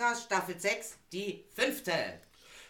[0.00, 1.92] Podcast Staffel 6, die fünfte.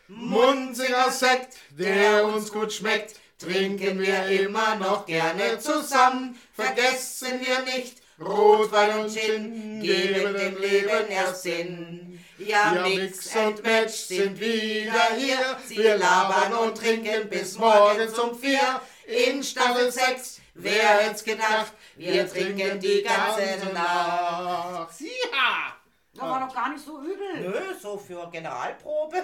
[0.09, 6.37] Munziger Sekt, der uns gut schmeckt, trinken wir immer noch gerne zusammen.
[6.53, 12.19] Vergessen wir nicht, Rotwein und Gin geben dem Leben erst Sinn.
[12.39, 15.57] Ja, Ja, Mix and Match sind wieder hier.
[15.69, 18.83] Wir labern und trinken bis morgens um vier.
[19.07, 25.01] In Staffel 6, wer hätt's gedacht, wir trinken die ganze Nacht.
[25.01, 25.80] Ja!
[26.13, 27.41] Das war doch gar nicht so übel.
[27.41, 29.23] Nö, so für Generalprobe.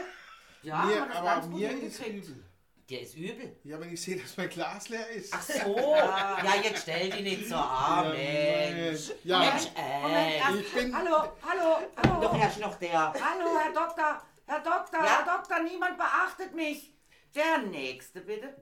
[0.63, 2.45] Ja, Mir, aber ganz gut mir ist übel.
[2.89, 3.59] Der ist übel.
[3.65, 5.35] Ja, wenn ich sehe, dass mein Glas leer ist.
[5.35, 5.77] Ach so.
[5.77, 9.11] Ja, jetzt stell die nicht so an, Mensch.
[9.25, 10.37] Ja, Mensch, Moment, äh.
[10.39, 12.21] erst, ich bin- hallo, hallo, hallo.
[12.21, 13.13] Doch erst noch der.
[13.13, 15.25] Hallo, Herr Doktor, Herr Doktor, Ja?
[15.27, 16.95] Herr Doktor, niemand beachtet mich.
[17.35, 18.55] Der Nächste, bitte.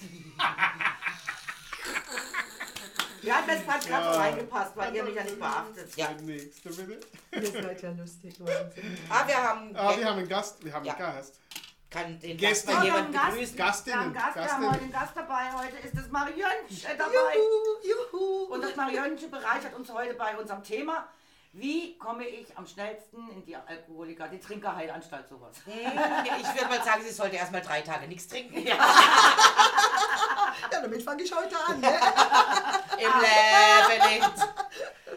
[3.22, 4.12] Ja, das hat gerade Ja.
[4.20, 5.96] reingepasst, weil ihr mich ja nicht beachtet.
[5.96, 6.08] Ja.
[6.22, 7.00] nächste bitte.
[7.32, 8.98] Ihr seid ja lustig, Wahnsinn.
[9.08, 9.76] Ah, wir haben.
[9.76, 10.64] Ah, wir haben einen Gast.
[10.64, 10.94] Wir haben Ja.
[10.94, 11.34] einen Gast.
[11.90, 12.38] Kann den.
[12.38, 13.30] Gast mal jemand haben einen Gast.
[13.32, 13.56] begrüßen?
[13.56, 14.00] Wir haben Gastinnen.
[14.00, 14.70] einen Gast, wir haben Gastinnen.
[14.72, 15.52] heute einen Gast dabei.
[15.54, 17.36] Heute ist das Mariönchen dabei.
[17.82, 18.44] Juhu!
[18.54, 21.08] Und das Mariönchen bereichert uns heute bei unserem Thema.
[21.52, 25.56] Wie komme ich am schnellsten in die Alkoholiker, die Trinkerheilanstalt, sowas?
[25.64, 28.64] Hm, Ich würde mal sagen, sie sollte erst mal drei Tage nichts trinken.
[28.64, 28.76] Ja,
[30.70, 31.80] damit fange ich heute an.
[31.80, 31.88] Ne?
[32.98, 34.48] Im Leben nicht.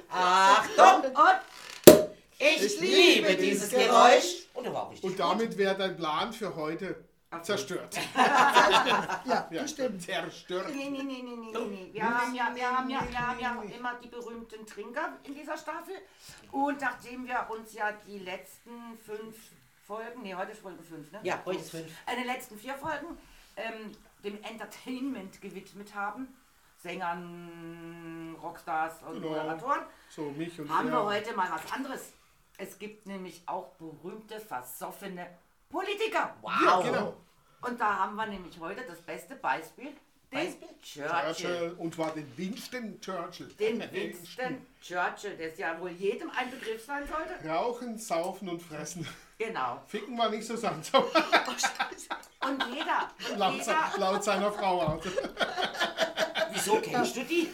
[0.10, 1.04] Achtung!
[1.12, 2.06] Und
[2.40, 4.48] Ich, Ich liebe liebe dieses dieses Geräusch.
[4.54, 5.04] Und.
[5.04, 7.04] Und damit wäre dein Plan für heute
[7.42, 7.98] zerstört.
[8.16, 10.02] Ja, Ja, das stimmt.
[10.04, 10.70] Zerstört.
[10.70, 11.90] Nee, nee, nee, nee, nee, nee.
[11.92, 15.58] Wir haben ja, wir haben ja, wir haben ja immer die berühmten Trinker in dieser
[15.58, 15.96] Staffel.
[16.52, 19.36] Und nachdem wir uns ja die letzten fünf
[19.86, 21.20] Folgen, nee, heute ist Folge fünf, ne?
[21.24, 21.92] Ja, heute ist fünf.
[22.06, 23.18] Äh, die letzten vier Folgen
[23.58, 23.92] ähm,
[24.24, 26.28] dem Entertainment gewidmet haben.
[26.78, 29.30] Sängern, Rockstars und Genau.
[29.30, 29.82] Moderatoren.
[30.10, 31.06] So, mich und Haben wir er.
[31.06, 32.12] heute mal was anderes.
[32.58, 35.28] Es gibt nämlich auch berühmte, versoffene
[35.70, 36.36] Politiker.
[36.64, 37.16] Ja, genau.
[37.62, 39.94] Und da haben wir nämlich heute das beste Beispiel,
[40.32, 40.54] den?
[40.82, 41.08] Churchill.
[41.08, 41.76] Churchill.
[41.78, 43.48] Und zwar den Winston Churchill.
[43.54, 47.48] Den Winston Churchill, der ja wohl jedem ein Begriff sein sollte.
[47.48, 49.08] Rauchen, saufen und fressen.
[49.46, 49.82] Genau.
[49.88, 50.94] Ficken war nicht so sanft.
[50.96, 54.82] Und jeder, und laut, jeder, laut seiner Frau.
[54.82, 55.10] Also.
[56.52, 57.50] Wieso kennst du die?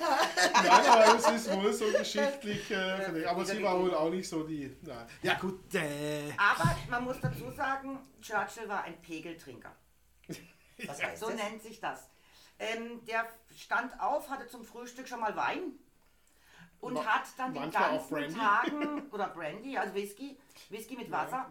[0.54, 2.72] Nein, aber es ist wohl so geschichtlich.
[2.72, 4.76] Äh, aber sie war wohl auch nicht so die.
[4.82, 5.06] Na.
[5.22, 5.74] Ja, gut.
[5.76, 6.32] Äh.
[6.38, 9.76] aber man muss dazu sagen, Churchill war ein Pegeltrinker.
[10.88, 11.36] Was heißt So das?
[11.36, 12.10] nennt sich das.
[12.58, 15.74] Ähm, der stand auf, hatte zum Frühstück schon mal Wein
[16.82, 18.36] und Ma- hat dann auch ganzen.
[18.36, 20.36] Tagen, oder Brandy, also Whisky,
[20.70, 21.46] Whisky mit Wasser,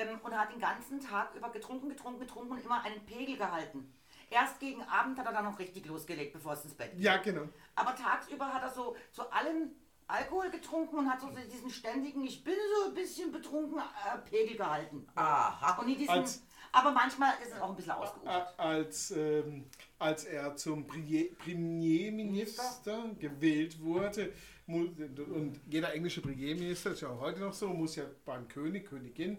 [0.00, 3.92] ähm, und hat den ganzen Tag über getrunken, getrunken, getrunken und immer einen Pegel gehalten.
[4.30, 7.00] Erst gegen Abend hat er dann noch richtig losgelegt, bevor es ins Bett ging.
[7.02, 7.48] Ja, genau.
[7.76, 9.70] Aber tagsüber hat er so zu allem
[10.08, 14.56] Alkohol getrunken und hat so diesen ständigen, ich bin so ein bisschen betrunken, äh, Pegel
[14.56, 15.06] gehalten.
[15.14, 15.78] Aha.
[15.80, 16.42] Und nie diesen, Als-
[16.72, 18.28] aber manchmal ist es auch ein bisschen ausgeufert.
[18.58, 19.64] A- Als, ähm,
[19.98, 24.32] als er zum Premier- Premierminister gewählt wurde,
[24.68, 28.88] und jeder englische Premierminister, das ist ja auch heute noch so, muss ja beim König,
[28.88, 29.38] Königin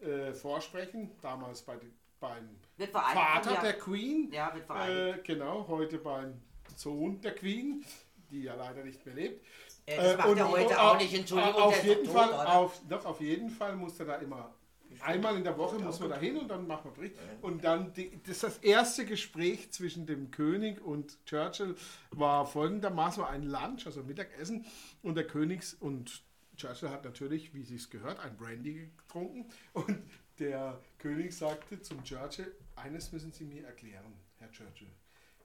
[0.00, 1.76] äh, vorsprechen, damals bei,
[2.20, 2.48] beim
[2.92, 5.18] Vater der- der Queen, Ja, wird vereinigt.
[5.18, 6.40] äh, genau, heute beim
[6.76, 7.84] Sohn der Queen,
[8.30, 9.44] die ja leider nicht mehr lebt.
[9.86, 12.80] Äh, das macht er heute und- auch auf- nicht, Entschuldigung, Auf jeden Fall, tot, auf,
[12.88, 14.54] doch, auf jeden Fall muss er da immer
[15.00, 17.14] einmal in der Woche muss man da hin und dann macht man Bericht.
[17.42, 21.76] Und dann die, das, das erste Gespräch zwischen dem König und Churchill
[22.10, 24.64] war folgendermaßen war ein Lunch, also Mittagessen
[25.02, 26.22] und der Königs und
[26.58, 29.98] Churchill hat natürlich, wie sich's gehört, ein Brandy getrunken und
[30.38, 34.92] der König sagte zum Churchill, eines müssen Sie mir erklären, Herr Churchill.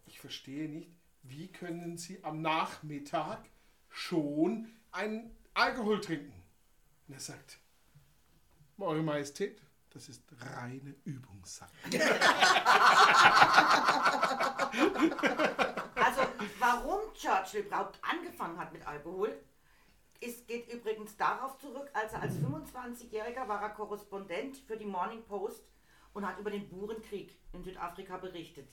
[0.06, 0.90] Ich verstehe nicht,
[1.22, 3.46] wie können Sie am Nachmittag
[3.90, 6.34] schon einen Alkohol trinken?
[7.08, 7.60] Und er sagt,
[8.80, 11.72] Eure Majestät, das ist reine Übungssache.
[15.96, 16.22] Also,
[16.60, 19.40] warum Churchill überhaupt angefangen hat mit Alkohol,
[20.24, 25.24] ist, geht übrigens darauf zurück, als er als 25-Jähriger war er Korrespondent für die Morning
[25.24, 25.64] Post
[26.14, 28.70] und hat über den Burenkrieg in Südafrika berichtet.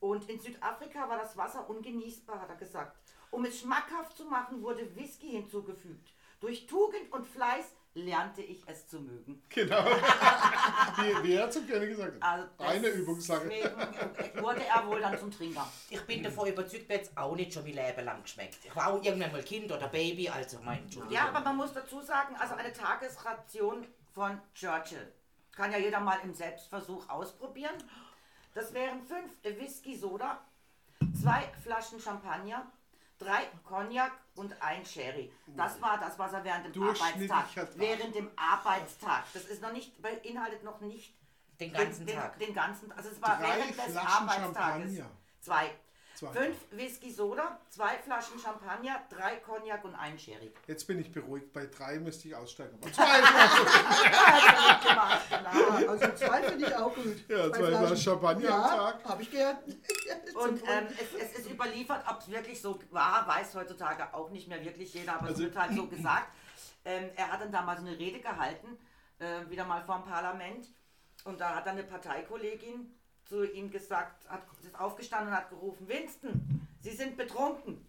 [0.00, 2.98] Und in Südafrika war das Wasser ungenießbar, hat er gesagt.
[3.30, 6.12] Um es schmackhaft zu machen, wurde Whisky hinzugefügt.
[6.40, 9.42] Durch Tugend und Fleiß lernte ich es zu mögen.
[9.48, 9.84] Genau.
[10.96, 12.22] wie, wie er zum König gesagt hat.
[12.22, 13.48] Also Reine Übungssache.
[14.36, 15.66] wurde er wohl dann zum Trinker.
[15.90, 18.58] Ich bin davon überzeugt, mir jetzt auch nicht schon mein Leben lang geschmeckt.
[18.64, 21.14] Ich war auch irgendwann mal Kind oder Baby, also mein Entschuldigung.
[21.14, 25.12] Ja, aber man muss dazu sagen, also eine Tagesration von Churchill
[25.52, 27.74] kann ja jeder mal im Selbstversuch ausprobieren.
[28.54, 30.40] Das wären fünf Whisky Soda,
[31.20, 32.70] zwei Flaschen Champagner,
[33.18, 35.32] drei Cognac und ein Sherry.
[35.56, 37.68] Das war das, was er während dem Arbeitstag, Tag.
[37.76, 41.14] während dem Arbeitstag, das ist noch nicht, beinhaltet noch nicht
[41.58, 42.38] Den ganzen den, Tag.
[42.38, 44.96] Den, den ganzen, also es war Drei während des Flaschen Arbeitstages.
[44.96, 45.10] Champagner.
[45.40, 45.70] Zwei.
[46.16, 46.32] Zwei.
[46.32, 50.50] Fünf Whisky Soda, zwei Flaschen Champagner, drei Cognac und ein Sherry.
[50.66, 51.52] Jetzt bin ich beruhigt.
[51.52, 52.78] Bei drei müsste ich aussteigen.
[52.80, 53.66] Aber zwei Flaschen,
[54.24, 55.90] Also gemacht, genau.
[55.90, 57.28] Also zwei finde ich auch gut.
[57.28, 57.76] Ja, zwei Flaschen.
[57.76, 59.04] Flaschen Champagner am ja, Tag.
[59.04, 59.58] habe ich gern.
[60.36, 64.48] Und ähm, es, es ist überliefert, ob es wirklich so war, weiß heutzutage auch nicht
[64.48, 66.28] mehr wirklich jeder, aber Also- es wird halt so gesagt.
[66.86, 68.78] Ähm, er hat dann damals eine Rede gehalten,
[69.18, 70.66] äh, wieder mal vor dem Parlament.
[71.24, 72.94] Und da hat dann eine Parteikollegin
[73.26, 77.84] zu ihm gesagt, hat, ist aufgestanden und hat gerufen, Winston, Sie sind betrunken.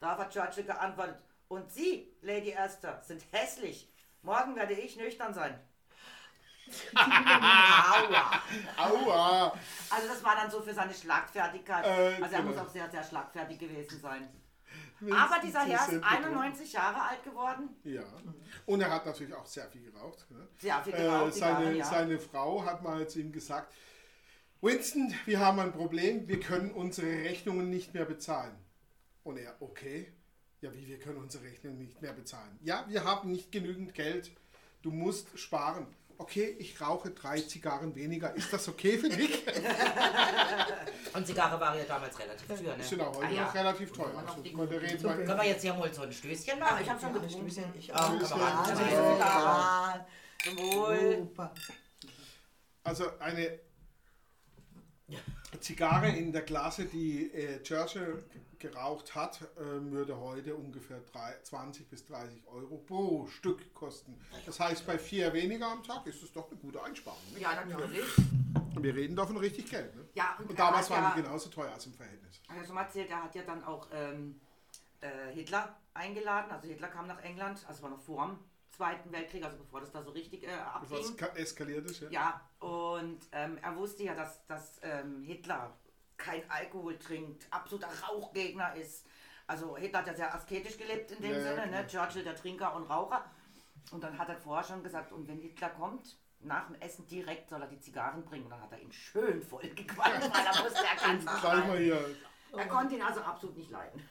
[0.00, 1.16] Darauf hat Churchill geantwortet,
[1.48, 3.90] und Sie, Lady Esther, sind hässlich.
[4.22, 5.58] Morgen werde ich nüchtern sein.
[6.96, 8.42] Aua.
[8.76, 9.58] Aua!
[9.88, 11.84] Also das war dann so für seine Schlagfertigkeit.
[11.84, 12.66] Äh, also er muss genau.
[12.66, 14.28] auch sehr, sehr schlagfertig gewesen sein.
[14.98, 16.24] Winston, Aber dieser Herr ist sind betrunken.
[16.34, 17.76] 91 Jahre alt geworden.
[17.84, 18.02] Ja.
[18.64, 20.28] Und er hat natürlich auch sehr viel geraucht.
[20.30, 20.48] Ne?
[20.58, 21.84] Sehr viel Äh, geraucht, die seine, Jahre, ja.
[21.84, 23.72] seine Frau hat mal zu ihm gesagt,
[24.66, 28.52] Winston, wir haben ein Problem, wir können unsere Rechnungen nicht mehr bezahlen.
[29.22, 30.12] Und er, okay,
[30.60, 32.58] ja wie, wir können unsere Rechnungen nicht mehr bezahlen.
[32.64, 34.30] Ja, wir haben nicht genügend Geld,
[34.82, 35.86] du musst sparen.
[36.18, 38.34] Okay, ich rauche drei Zigarren weniger.
[38.34, 39.46] Ist das okay für dich?
[41.12, 42.76] Und Zigarre war ja damals relativ teuer, ne?
[42.78, 43.44] Die sind auch heute Ah, ja.
[43.44, 44.24] noch relativ teuer.
[44.26, 46.78] Also, reden So Können wir jetzt hier mal so ein Stößchen machen?
[46.82, 47.50] ich habe schon Ja, getrunken.
[47.50, 48.28] Stößchen, ich Ah, auch.
[48.30, 50.06] kann man Ja,
[51.38, 51.54] ja.
[52.82, 53.58] Also eine
[55.60, 58.24] Zigarre in der Klasse, die äh, Churchill
[58.58, 64.18] geraucht hat, ähm, würde heute ungefähr drei, 20 bis 30 Euro pro Stück kosten.
[64.44, 67.20] Das heißt, bei vier weniger am Tag ist es doch eine gute Einsparung.
[67.34, 67.40] Ne?
[67.40, 68.00] Ja, natürlich.
[68.78, 69.94] Wir reden davon richtig Geld.
[69.94, 70.04] Ne?
[70.14, 72.40] Ja, und, Und damals waren ja, die genauso teuer als im Verhältnis.
[72.48, 74.40] Hat er schon mal erzählt, er hat ja dann auch ähm,
[75.00, 76.50] äh, Hitler eingeladen.
[76.50, 78.38] Also Hitler kam nach England, also war noch vor dem
[78.76, 81.16] Zweiten Weltkrieg, also bevor das da so richtig äh, es abging.
[81.16, 82.00] ka- eskaliert ist.
[82.02, 82.10] Ja.
[82.10, 85.72] Ja, und ähm, er wusste ja, dass, dass ähm, Hitler
[86.18, 89.06] kein Alkohol trinkt, absoluter Rauchgegner ist.
[89.46, 91.86] Also Hitler hat ja sehr asketisch gelebt in dem Ja, ja, Sinne, ne?
[91.86, 92.06] klar.
[92.08, 93.24] Churchill der Trinker und Raucher.
[93.92, 97.48] Und dann hat er vorher schon gesagt, und wenn Hitler kommt, nach dem Essen direkt
[97.48, 98.44] soll er die Zigarren bringen.
[98.44, 102.16] Und dann hat er ihn schön voll gequalmt, weil er wusste, er kann hier.
[102.52, 104.06] Er konnte ihn also absolut nicht leiden.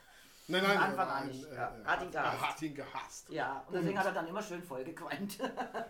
[0.47, 1.43] Nein, nein, Von Anfang nein, an nicht.
[1.45, 2.33] äh, Ja, hat ihn gehasst.
[2.41, 3.29] Er hat ihn gehasst.
[3.29, 5.37] Ja, und deswegen hat er dann immer schön voll gequalmt.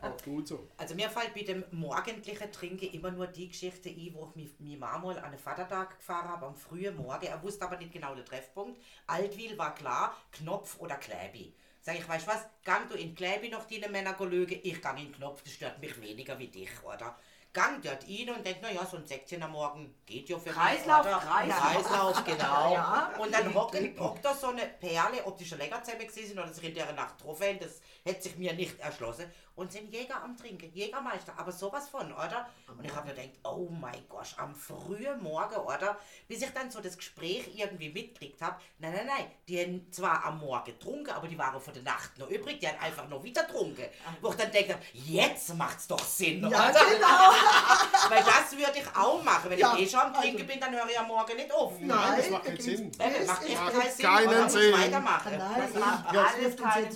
[0.01, 0.69] Auch gut so.
[0.77, 4.59] Also mir fällt bei dem morgendlichen Trinken immer nur die Geschichte ein, wo ich mich,
[4.59, 7.25] mich mal an einen Vatertag gefahren habe, am frühen Morgen.
[7.25, 8.81] Er wusste aber nicht genau den Treffpunkt.
[9.07, 11.53] Altwil war klar, Knopf oder Kläbi.
[11.81, 14.97] Sag ich, weißt du was, gang du in Kläbi noch deine Männer lügen, ich gang
[14.99, 17.15] in Knopf, das stört mich weniger wie dich, oder?
[17.55, 21.05] Gang dort rein und denk, naja, so ein Säckchen am Morgen geht ja für Kreislauf,
[21.05, 21.15] mich?
[21.15, 21.73] Kreislauf.
[21.73, 22.73] Kreislauf, genau.
[22.73, 23.11] Ja.
[23.17, 26.53] Und dann hockt, hockt da so eine Perle, ob die schon länger zusammen sind oder
[26.53, 29.25] sich in der Nacht haben, das hätte sich mir nicht erschlossen.
[29.55, 32.49] Und sind Jäger am Trinken, Jägermeister, aber sowas von, oder?
[32.77, 35.97] Und ich habe mir gedacht, oh mein Gott, am frühen Morgen, oder?
[36.27, 40.25] Bis ich dann so das Gespräch irgendwie mitgekriegt habe, nein, nein, nein, die haben zwar
[40.25, 43.23] am Morgen getrunken, aber die waren von der Nacht noch übrig, die haben einfach noch
[43.23, 43.85] wieder getrunken.
[44.21, 46.79] Wo ich dann denke, jetzt macht's doch Sinn, Ja, oder?
[46.93, 47.31] genau.
[48.09, 49.49] Weil das würde ich auch machen.
[49.51, 51.53] Wenn Ja, ich eh schon am Trinken also- bin, dann höre ich am Morgen nicht
[51.53, 51.79] auf.
[51.79, 51.87] Nein,
[52.17, 52.91] das Nein, macht keinen Sinn.
[52.91, 54.73] Eben, macht echt Macht keinen Sinn, keinen Sinn.
[54.73, 55.37] weitermachen.
[55.37, 56.95] Nein, Das macht Ja, alles keinen.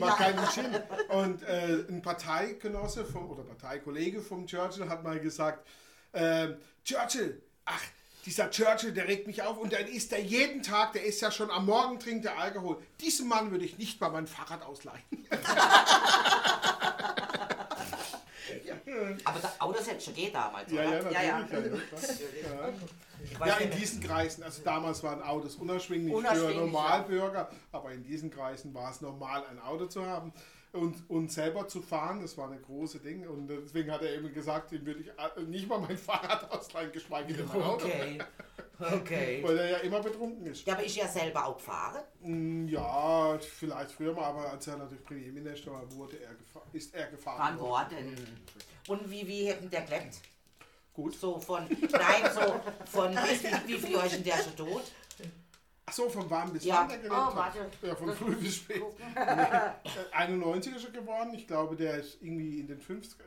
[0.00, 0.76] Das kein Gin.
[1.08, 5.66] Und äh, ein Parteigenosse vom, oder Parteikollege vom Churchill hat mal gesagt,
[6.14, 7.82] ähm, Churchill, ach,
[8.24, 11.30] dieser Churchill, der regt mich auf und dann isst er jeden Tag, der ist ja
[11.30, 12.80] schon am Morgen trinkt er Alkohol.
[13.00, 15.02] Diesem Mann würde ich nicht mal mein Fahrrad ausleihen.
[19.24, 21.10] Aber das Autos hätte schon geht damals, Ja, oder?
[21.10, 21.72] ja, natürlich.
[22.42, 22.72] Ja, ja.
[23.40, 28.02] Ja, ja, in diesen Kreisen, also damals waren Autos unerschwinglich, Unerschwinglich, für Normalbürger, aber in
[28.02, 30.32] diesen Kreisen war es normal, ein Auto zu haben
[30.72, 34.32] und, und selber zu fahren, das war eine große Ding und deswegen hat er eben
[34.32, 38.18] gesagt, dem würde ich äh, nicht mal mein Fahrrad ausleihen, geschweige denn mein Auto, Okay,
[38.80, 39.42] okay.
[39.46, 40.66] weil er ja immer betrunken ist.
[40.66, 42.02] Ja, aber ich ja selber auch gefahren.
[42.20, 46.94] Mm, Ja, vielleicht früher mal, aber als er natürlich Premierminister war, wurde er gefahren, ist
[46.94, 48.16] er gefahren Wann worden?
[48.88, 50.20] Und wie, wie hätten der gelebt?
[50.94, 51.14] Gut.
[51.14, 52.60] So von, nein, so
[52.90, 54.82] von, wie, wie viel ist denn der schon tot?
[55.84, 56.76] Ach so, von wann bis Ja.
[56.76, 57.36] wann der gelebt Oh, hat?
[57.36, 57.70] warte.
[57.82, 58.80] Ja, von Das früh bis spät.
[58.80, 59.16] gucken.
[59.16, 59.70] Äh,
[60.12, 61.34] 91 ist er geworden.
[61.34, 63.18] Ich glaube, der ist irgendwie in den 50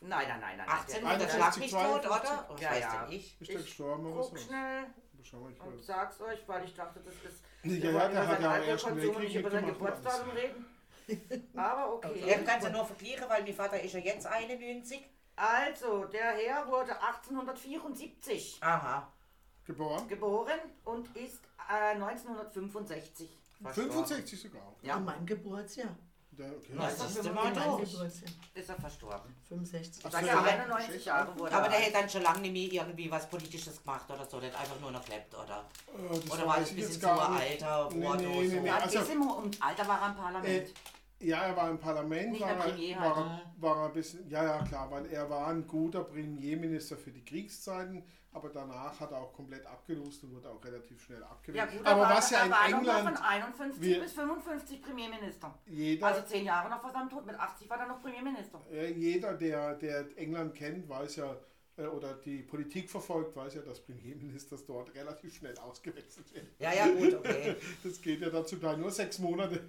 [0.00, 0.68] Nein, nein, nein, nein.
[0.68, 2.30] 1800 51, Schlag mich tot, 52.
[2.30, 2.46] oder?
[2.50, 3.06] Was Ja, ja.
[3.10, 3.40] ich?
[3.40, 4.30] Ist der Ich gestorben oder so?
[4.30, 4.86] Guck schnell
[5.22, 5.86] Schau mal, ich und weiß.
[5.86, 7.44] sag's euch, weil ich dachte, das ist.
[7.64, 10.66] Ja, ja, der hat ja Alkoholkonsum und nicht Weltkrieg über sein Geburtsdatum reden.
[11.56, 12.12] Aber okay.
[12.14, 15.00] Ich kann es ja nur vergleichen, weil mein Vater ist ja jetzt 91.
[15.36, 19.12] Also, der Herr wurde 1874 Aha.
[19.64, 20.08] Geboren?
[20.08, 23.28] geboren und ist äh, 1965
[23.62, 23.92] verstorben.
[23.92, 24.62] 65 sogar.
[24.82, 24.94] Ja.
[24.96, 25.96] An meinem Geburtsjahr.
[26.30, 26.72] Der, okay.
[26.74, 27.50] Was das ist war?
[27.50, 28.06] Geburtsjahr.
[28.54, 29.34] Ist er verstorben.
[29.48, 30.04] 65.
[30.06, 30.42] Ach so, ja.
[30.42, 31.52] 91 Jahre wurde.
[31.52, 34.38] Aber der er hätte dann schon lange nicht mehr irgendwie was Politisches gemacht oder so,
[34.38, 35.64] der hat einfach nur noch gelebt, oder?
[35.96, 38.60] Äh, Oder war das ein bisschen zu alter Nee, Wort nee, oder nee, so?
[38.60, 38.66] nee.
[38.68, 40.74] Ja, also- ist im im Alter war er im Parlament.
[41.20, 44.44] Ja, er war im Parlament, Nicht war, er, war, er, war er ein bisschen, ja,
[44.44, 49.18] ja, klar, weil er war ein guter Premierminister für die Kriegszeiten, aber danach hat er
[49.18, 51.70] auch komplett abgelost und wurde auch relativ schnell ja abgewählt.
[51.72, 55.58] gut, aber er war, was ja in England von 51 wir- bis 55 Premierminister.
[55.66, 57.26] jeder, Also zehn Jahre noch vor seinem Tod.
[57.26, 58.60] Mit 80 war er noch Premierminister.
[58.96, 61.36] jeder der, der England kennt, weiß ja,
[61.78, 66.48] äh, oder die Politik verfolgt, weiß ja, dass Premierminister dort relativ schnell ausgewechselt werden.
[66.58, 67.56] Ja, ja, gut, okay.
[67.82, 69.68] Das geht ja dazu gleich nur sechs Monate.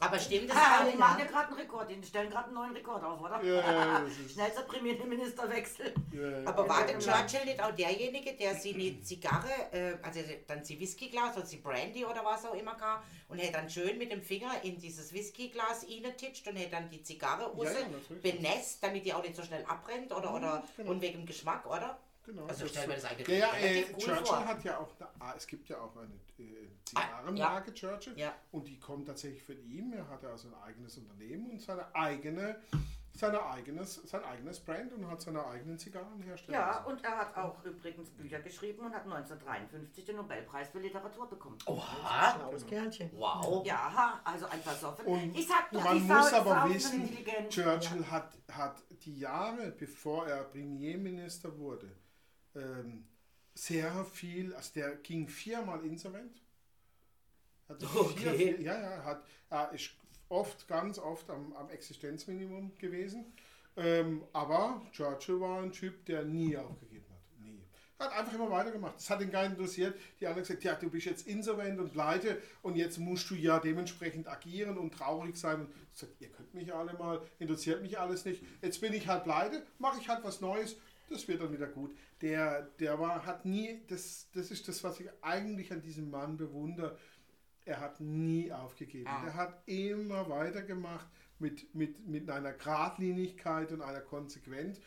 [0.00, 1.90] Aber stimmt es Ah, die machen ja gerade einen Rekord.
[1.90, 3.42] Die stellen gerade einen neuen Rekord auf, oder?
[3.42, 5.94] Ja, ja, das Schnellster Premierministerwechsel.
[6.12, 6.46] Ja, ja.
[6.46, 6.98] Aber war der.
[6.98, 11.58] Churchill nicht auch derjenige, der sie eine Zigarre, äh, also dann sie Whiskyglas oder sie
[11.58, 15.12] Brandy oder was auch immer gab und hätte dann schön mit dem Finger in dieses
[15.12, 15.86] Whiskyglas
[16.16, 17.70] reintitscht und hätte dann die Zigarre Ja,
[18.22, 20.90] benässt, damit die auch nicht so schnell abbrennt oder, oder genau.
[20.90, 21.98] und wegen dem Geschmack, oder?
[22.26, 24.44] Genau, Also das- stell mir das eigentlich Ja, ja, äh, Churchill vor.
[24.44, 28.34] hat ja auch, eine, ah, es gibt ja auch eine äh, Ah, Zigarrenmarke Churchill Ja.
[28.52, 29.92] und die kommt tatsächlich von ihm.
[29.92, 32.60] Er hat ja also ein eigenes Unternehmen und seine eigene,
[33.12, 37.36] seine eigenes, sein eigenes Brand und hat seine eigenen Zigarren herstellen Ja, und er hat
[37.36, 41.58] auch übrigens Bücher geschrieben und hat 1953 den Nobelpreis für Literatur bekommen.
[41.66, 43.10] Oha, Schlaues Kerlchen.
[43.14, 43.64] wow.
[43.66, 45.06] Ja, also ein Versoffen.
[45.06, 47.50] Und ich sag doch, Man die muss Sau aber ist wissen, intelligent.
[47.50, 51.88] Churchill hat, hat die Jahre, bevor er Premierminister wurde,
[52.56, 53.04] ähm,
[53.54, 56.42] sehr viel, also der ging viermal insolvent.
[57.68, 58.36] Hat Okay.
[58.36, 59.90] vier, ja, ja, hat, er ist
[60.28, 63.32] oft, ganz oft am, am Existenzminimum gewesen.
[63.76, 67.40] Ähm, aber Churchill war ein Typ, der nie aufgegeben hat.
[67.40, 67.62] Nie.
[67.98, 68.96] Hat einfach immer weitergemacht.
[68.96, 69.98] Das hat ihn gar nicht interessiert.
[70.20, 73.58] Die anderen gesagt, ja, du bist jetzt insolvent und pleite und jetzt musst du ja
[73.58, 75.60] dementsprechend agieren und traurig sein.
[75.60, 78.42] Und ich gesagt, ihr könnt mich alle mal, interessiert mich alles nicht.
[78.62, 80.76] Jetzt bin ich halt pleite, mache ich halt was Neues.
[81.08, 81.96] Das wird dann wieder gut.
[82.20, 86.36] Der, der war, hat nie, das, das ist das, was ich eigentlich an diesem Mann
[86.36, 86.98] bewundere.
[87.64, 89.08] Er hat nie aufgegeben.
[89.08, 89.24] Ah.
[89.26, 91.08] Er hat immer weitergemacht
[91.38, 94.80] mit, mit, mit einer Gradlinigkeit und einer Konsequenz,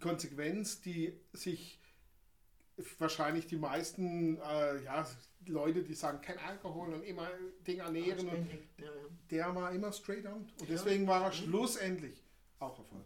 [0.00, 1.80] Konsequenz, die sich
[2.98, 5.06] wahrscheinlich die meisten äh, ja,
[5.46, 7.28] Leute, die sagen, kein Alkohol und immer
[7.66, 8.48] Ding ernähren, und
[9.30, 10.46] der war immer straight on.
[10.60, 12.22] Und deswegen war er schlussendlich
[12.58, 13.05] auch erfolgreich.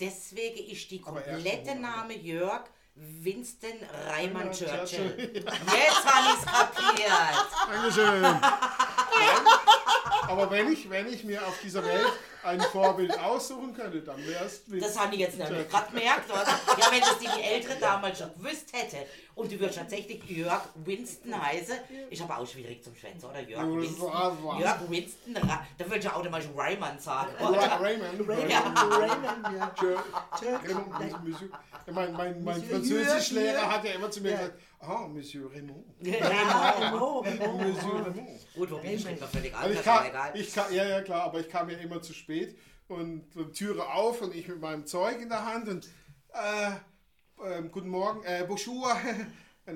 [0.00, 2.64] Deswegen ist die komplette Name Jörg
[2.94, 3.72] Winston
[4.08, 4.50] Reimann.
[4.50, 5.30] Churchill.
[5.34, 7.46] Jetzt habe ich es kapiert.
[7.70, 8.24] Dankeschön.
[10.28, 12.12] Aber wenn ich, wenn ich mir auf dieser Welt
[12.42, 16.44] ein Vorbild aussuchen könnte, dann wäre es Das haben die jetzt nämlich gerade gemerkt, oder?
[16.78, 19.06] Ja, wenn das die, die Ältere damals schon gewusst hätte.
[19.34, 21.76] Und du würdest tatsächlich Jörg Winston heißen.
[22.10, 23.40] Ist aber auch schwierig zum Schwätzen, oder?
[23.40, 24.58] Jörg Ja, Winston.
[24.60, 25.34] Jörg Winston.
[25.34, 27.30] Da würde ich ja automatisch Reimann sagen.
[27.40, 27.80] Oder?
[27.80, 28.28] Raymond.
[28.28, 29.72] Raymond, Raymond, ja.
[30.42, 31.48] Raymond, Monsieur.
[31.92, 34.36] Mein, mein, mein Französischlehrer hat ja immer zu mir Ja.
[34.38, 35.84] gesagt, ah, Monsieur Raymond.
[36.22, 37.58] Ah, Remo, Remo.
[37.58, 38.54] Monsieur Raymond.
[38.54, 40.30] Gut, wo bin ich noch völlig Also ich kam, egal.
[40.34, 42.58] ich kam, ja, ja, klar, aber ich kam ja immer zu spät
[42.88, 45.86] und, und Türe auf und ich mit meinem Zeug in der Hand und
[46.32, 46.70] äh,
[47.44, 48.96] ähm, guten Morgen, äh, bonjour.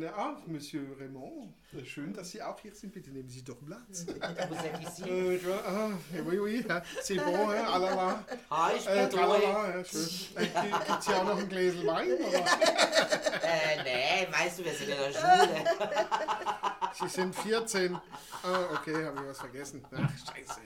[0.02, 2.92] Er, ah, Monsieur Raymond, schön, dass Sie auch hier sind.
[2.92, 4.04] Bitte nehmen Sie doch Platz.
[4.08, 5.90] Äh, ja, ah,
[6.26, 8.24] oui, oui, ja, c'est bon, hein, alala.
[8.50, 9.22] Ah, ich Äh, bin durch.
[9.22, 10.00] tralala, ja, schön.
[10.34, 12.08] Äh, Gibt es hier auch noch ein Gläschen Wein?
[12.12, 12.44] Oder?
[13.44, 15.64] Äh, nee, weißt du, wir sind in der Schule.
[16.98, 17.94] Sie sind 14.
[17.94, 17.98] Ah,
[18.72, 19.84] okay, habe ich was vergessen.
[19.92, 20.60] Ach, scheiße.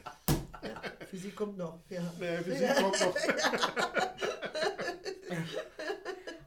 [1.10, 1.80] Physik kommt noch.
[1.90, 2.00] Ja.
[2.18, 3.14] Nee, für Sie kommt noch.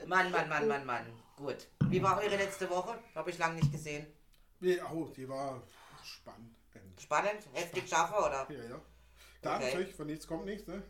[0.08, 1.06] Mann, Mann, Mann, Mann, Mann.
[1.38, 1.68] Gut.
[1.92, 2.98] Wie war eure letzte Woche?
[3.16, 4.08] Habe ich lange nicht gesehen.
[4.60, 5.62] Nee, oh, die war
[6.04, 6.56] spannend.
[7.00, 7.42] Spannend?
[7.54, 8.48] Heftig scharfe, oder?
[8.50, 8.82] Ja, ja.
[9.42, 9.66] Da Okay.
[9.66, 10.68] natürlich, von nichts kommt nichts.
[10.68, 10.84] Ne?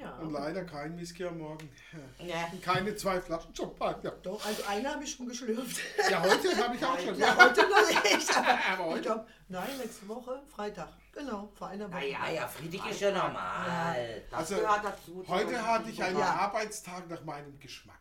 [0.00, 0.16] ja.
[0.18, 1.70] Und leider kein Whisky am Morgen.
[2.18, 2.50] Ja.
[2.62, 4.10] Keine zwei Flaschen Champagner.
[4.22, 5.78] Doch, also eine habe ich schon geschlürft.
[6.10, 7.18] Ja, heute habe ich auch schon.
[7.18, 8.36] Ja, heute noch nicht.
[8.36, 9.00] Aber Aber ich heute.
[9.02, 10.88] glaub, nein, nächste Woche, Freitag.
[11.12, 12.00] Genau, vor einer Woche.
[12.00, 14.22] Naja, ja, Friedrich ist ja normal.
[14.30, 15.22] Das Also, gehört dazu.
[15.22, 16.30] zu Heute hatte ich einen Ja.
[16.34, 17.94] Arbeitstag nach meinem Geschmack.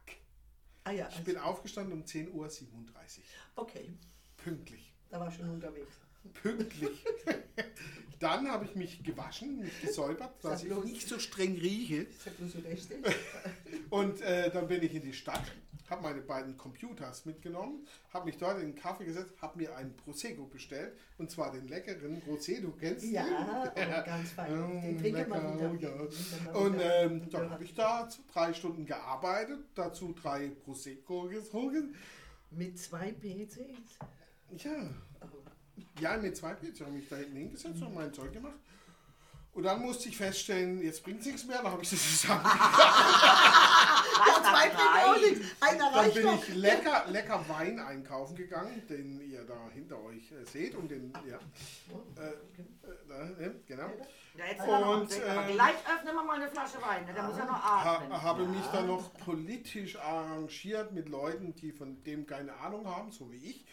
[0.86, 3.24] Ah ja, Ich also, bin aufgestanden um 10.37 Uhr.
[3.56, 3.94] okay.
[4.38, 4.94] Pünktlich.
[5.10, 5.94] Da war ich schon unterwegs.
[6.42, 7.06] Pünktlich.
[8.20, 10.86] Dann habe ich mich gewaschen, mich gesäubert, dass ich bloß.
[10.86, 12.06] nicht so streng rieche.
[12.06, 13.12] Ja.
[13.90, 15.44] Und äh, dann bin ich in die Stadt,
[15.90, 19.94] habe meine beiden Computers mitgenommen, habe mich dort in den Kaffee gesetzt, habe mir einen
[19.98, 20.94] Prosecco bestellt.
[21.18, 23.26] Und zwar den leckeren Rosé, du kennst Ja,
[23.76, 23.88] den?
[23.90, 24.54] oh, ganz fein.
[24.58, 25.94] Mm, Den trinke mal lecker, wieder.
[26.00, 26.10] oh ja.
[26.46, 27.02] Dann mal Und wieder.
[27.04, 31.94] ähm, dann habe ich da zu- drei Stunden gearbeitet, dazu drei Prosecco getrunken.
[32.52, 33.98] Mit zwei PCs.
[34.64, 34.90] Ja.
[36.00, 38.58] Ja, mit zwei habe ich mich da hinten hingesetzt und mein Zeug gemacht.
[39.54, 42.44] Und dann musste ich feststellen, jetzt bringt es nichts mehr, dann habe ich sie zusammen.
[44.42, 45.46] Zwei auch nichts.
[45.62, 46.48] Einer Dann reicht bin doch.
[46.48, 51.14] ich lecker, lecker Wein einkaufen gegangen, den ihr da hinter euch äh, seht und den,
[51.30, 51.38] ja,
[52.18, 52.34] äh, äh,
[53.08, 53.90] da, ne, genau.
[54.58, 57.06] Noch Und, aber ähm, gleich öffnen wir mal eine Flasche Wein.
[57.06, 57.14] ne?
[57.14, 58.22] Der muss ja noch Ha, atmen.
[58.22, 63.32] habe mich dann noch politisch arrangiert mit Leuten, die von dem keine Ahnung haben, so
[63.32, 63.66] wie ich.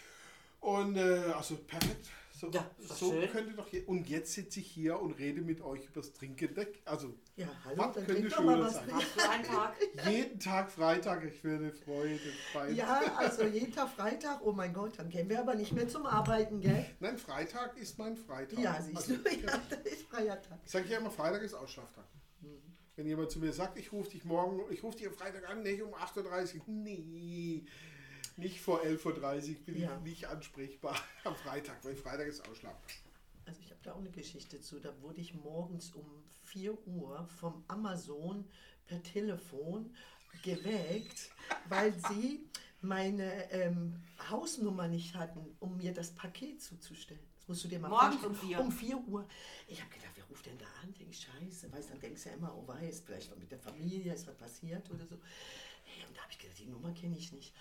[0.61, 2.09] Und äh, also perfekt.
[2.39, 3.29] So, Ja, so schön.
[3.31, 3.87] könnte doch hier.
[3.87, 6.49] Und jetzt sitze ich hier und rede mit euch übers Trinken.
[6.87, 8.75] Also Ja, hallo, Was dann könnte schöner was.
[8.75, 8.89] sein?
[9.45, 9.77] Tag.
[10.09, 12.19] jeden Tag Freitag, ich werde Freude
[12.55, 12.71] bei.
[12.71, 16.07] Ja, also jeden Tag Freitag, oh mein Gott, dann gehen wir aber nicht mehr zum
[16.07, 16.87] Arbeiten, gell?
[17.01, 18.59] Nein, Freitag ist mein Freitag.
[18.59, 20.59] Ja, siehst Also, du, ja, das ist freier Tag.
[20.65, 22.05] Ich sage ja immer, Freitag ist Ausschlaftag.
[22.97, 25.63] Wenn jemand zu mir sagt, ich rufe dich morgen, ich rufe dich am Freitag an,
[25.63, 26.63] nicht um 8.30 Uhr.
[26.67, 27.65] Nee,
[28.37, 29.97] nicht vor 11.30 Uhr bin Ja.
[29.97, 32.91] ich nicht ansprechbar am Freitag, weil Freitag ist Ausschlaftag.
[33.47, 34.79] Also ich habe da auch eine Geschichte zu.
[34.81, 36.07] Da wurde ich morgens um
[36.45, 38.45] 4 Uhr vom Amazon
[38.87, 39.95] per Telefon
[40.43, 41.31] geweckt,
[41.69, 42.41] weil sie
[42.81, 47.21] meine ähm, Hausnummer nicht hatten, um mir das Paket zuzustellen.
[47.37, 48.61] Das musst du dir mal Morgens um vier?
[48.61, 49.27] Um 4 Uhr.
[49.67, 50.95] Ich habe gedacht, wer ruft denn da an?
[50.95, 51.73] Denk ich, scheiße.
[51.73, 54.89] Weißt, dann denkst du ja immer, oh weiß, vielleicht mit der Familie ist was passiert
[54.91, 55.17] oder so.
[55.85, 57.53] Hey, und da habe ich gedacht, die Nummer kenne ich nicht.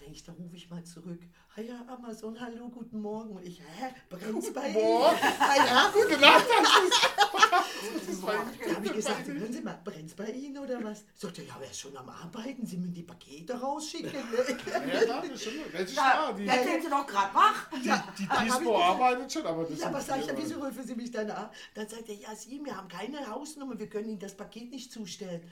[0.00, 1.20] Denke ich, da rufe ich mal zurück.
[1.56, 3.30] Ah ja, Amazon, hallo, guten Morgen.
[3.36, 4.82] Und ich, hä, brennt's bei Ihnen?
[4.82, 5.16] Morgen?
[5.38, 10.30] Ah ja, Gute Nacht, das ist da habe ich gesagt, hören Sie mal, brennt's bei
[10.30, 11.04] Ihnen oder was?
[11.14, 12.64] Sagt er, ja, wer ist schon am Arbeiten?
[12.64, 14.12] Sie müssen die Pakete rausschicken.
[14.14, 16.32] Ja, klar, das ist schon, das ist Ja, klar.
[16.34, 17.68] Die, sind Sie doch gerade wach.
[17.72, 17.92] die,
[18.22, 20.94] die Dispo arbeitet schon, aber das Ja, sind was sag ich, ja, wieso rufen Sie
[20.94, 21.50] mich dann an?
[21.74, 24.92] Dann sagt er, ja, Sie, wir haben keine Hausnummer, wir können Ihnen das Paket nicht
[24.92, 25.42] zustellen.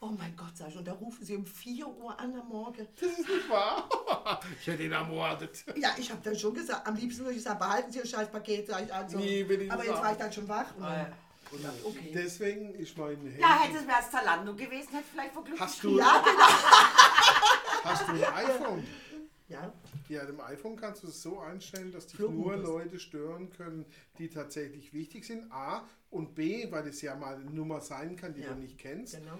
[0.00, 2.86] Oh mein Gott, sag ich, und da rufen Sie um 4 Uhr an am Morgen.
[3.00, 3.88] Das ist nicht wahr.
[4.60, 5.64] Ich hätte ihn ermordet.
[5.76, 8.30] Ja, ich habe dann schon gesagt, am liebsten würde ich sagen, behalten Sie Ihr scheiß
[8.30, 9.18] Paket, sag ich also.
[9.18, 10.76] Nee, will ich Aber jetzt war ich dann schon wach.
[10.76, 11.12] Und Ah, ja.
[11.50, 12.10] Und Ja, okay.
[12.14, 13.40] Deswegen ist mein Handy.
[13.40, 16.44] Ja, hätte es wäre es Zalando gewesen, hätte vielleicht vor Glück Hast du, ja, genau.
[17.84, 18.86] hast du ein iPhone?
[19.48, 19.72] Ja,
[20.10, 23.86] Ja, dem iPhone kannst du es so einstellen, dass dich nur Leute stören können,
[24.18, 25.50] die tatsächlich wichtig sind.
[25.50, 28.52] A und B, weil es ja mal eine Nummer sein kann, die Ja.
[28.52, 29.14] du nicht kennst.
[29.18, 29.38] genau.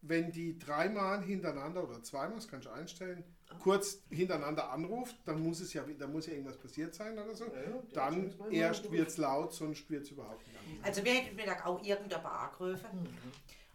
[0.00, 3.24] Wenn die dreimal hintereinander oder zweimal, das kannst du einstellen,
[3.60, 7.44] kurz hintereinander anruft, dann muss es ja, dann muss ja irgendwas passiert sein oder so.
[7.46, 10.84] ja, dann erst wird es laut, sonst wird es überhaupt nicht.
[10.84, 13.08] Also wir hätten Mittag auch irgendeine angegriffen.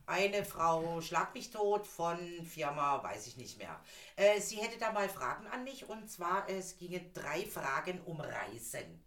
[0.05, 3.79] Eine Frau schlag mich tot von Firma, weiß ich nicht mehr.
[4.17, 8.19] Äh, sie hätte da mal Fragen an mich und zwar es ginge drei Fragen um
[8.19, 9.01] Reisen.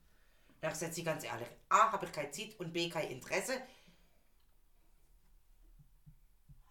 [0.62, 3.52] Da sagt sie ganz ehrlich, A, habe ich kein Zeit und B, kein Interesse.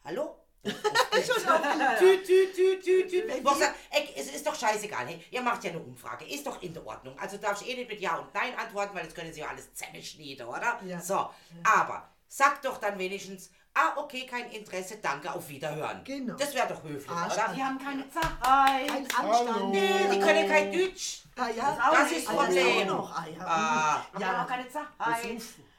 [0.06, 0.36] Hallo?
[0.64, 3.44] Tüt, tüt, tüt, tüt, tüt.
[3.44, 5.06] Wo ich ey, es ist doch scheißegal.
[5.08, 6.26] Hey, ihr macht ja eine Umfrage.
[6.26, 7.18] Ist doch in der Ordnung.
[7.20, 9.48] Also darf ich eh nicht mit Ja und Nein antworten, weil das können sie ja
[9.48, 10.80] alles zusammenschneiden, oder?
[10.86, 11.00] Ja.
[11.00, 11.30] So,
[11.64, 16.04] aber sag doch dann wenigstens, ah, okay, kein Interesse, danke, auf Wiederhören.
[16.04, 16.36] Genau.
[16.36, 17.54] Das wäre doch höflich, Arsch oder?
[17.56, 18.24] Die haben keine Zeit.
[18.42, 19.32] Ein Hallo.
[19.32, 19.72] Anstand.
[19.72, 21.22] Nee, die können kein Deutsch.
[21.38, 21.92] Ah, ja.
[21.92, 22.90] Das ist Ah, Problem.
[22.90, 23.12] auch noch.
[23.16, 23.46] Ah, ja.
[23.46, 24.44] Ah, Wir haben ja.
[24.44, 24.88] auch keine Zeit.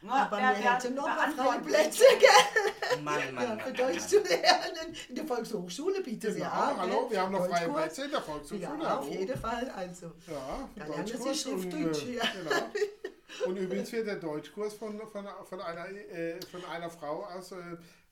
[0.03, 3.03] Nur Aber wir hätten noch mal freie beantworten Plätze, gell?
[3.03, 4.09] Mann, Mann, Ja, Mann, für Deutsch Mann.
[4.09, 4.97] zu lernen.
[5.09, 6.77] In der Volkshochschule bietet sie Genau, an.
[6.81, 7.11] hallo, gell?
[7.11, 7.69] wir haben noch freie.
[7.69, 8.61] Plätze in der Volkshochschule.
[8.61, 9.11] Ja, auf hallo.
[9.11, 9.71] jeden Fall.
[9.71, 10.07] Also.
[10.27, 12.25] Ja, Da lernen Sie Deutschkurs Schriftdeutsch, und, äh, ja.
[12.25, 13.47] Genau.
[13.47, 17.57] Und übrigens wird der Deutschkurs von, von, von, einer, äh, von einer Frau aus, äh,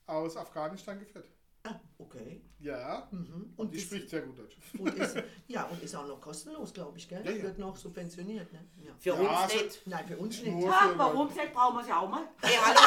[0.07, 1.27] aus Afghanistan geführt.
[1.67, 2.41] Ah, okay.
[2.59, 3.53] Ja, Mhm.
[3.57, 4.55] und die ist- spricht sehr gut Deutsch.
[4.77, 5.15] Und ist,
[5.47, 7.21] ja, und ist auch noch kostenlos, glaube ich, gell?
[7.25, 7.43] Ja, ja.
[7.43, 8.59] Wird noch subventioniert, ne?
[8.83, 8.91] Ja.
[8.99, 9.87] Für Ja, uns also- nicht.
[9.87, 10.67] Nein, für uns nicht.
[10.67, 11.29] Ha, warum?
[11.29, 12.23] Vielleicht brauchen wir es ja auch mal.
[12.41, 12.79] Hey, hallo,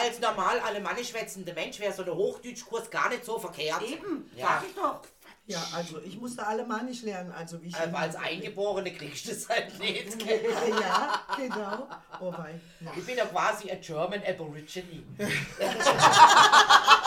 [0.00, 3.82] als normal alemannisch schwätzende Mensch wäre so ein Hochdeutschkurs gar nicht so verkehrt.
[3.82, 4.46] Eben, Ja.
[4.60, 5.00] sag ich doch.
[5.44, 7.76] Ja, also ich musste Alemannisch lernen, also wie ich.
[7.76, 10.16] Aber als Eingeborene kriegst du das halt nicht.
[10.80, 11.88] Ja, genau.
[12.20, 12.32] Oh
[12.96, 15.02] Ich bin ja quasi a German Aborigine.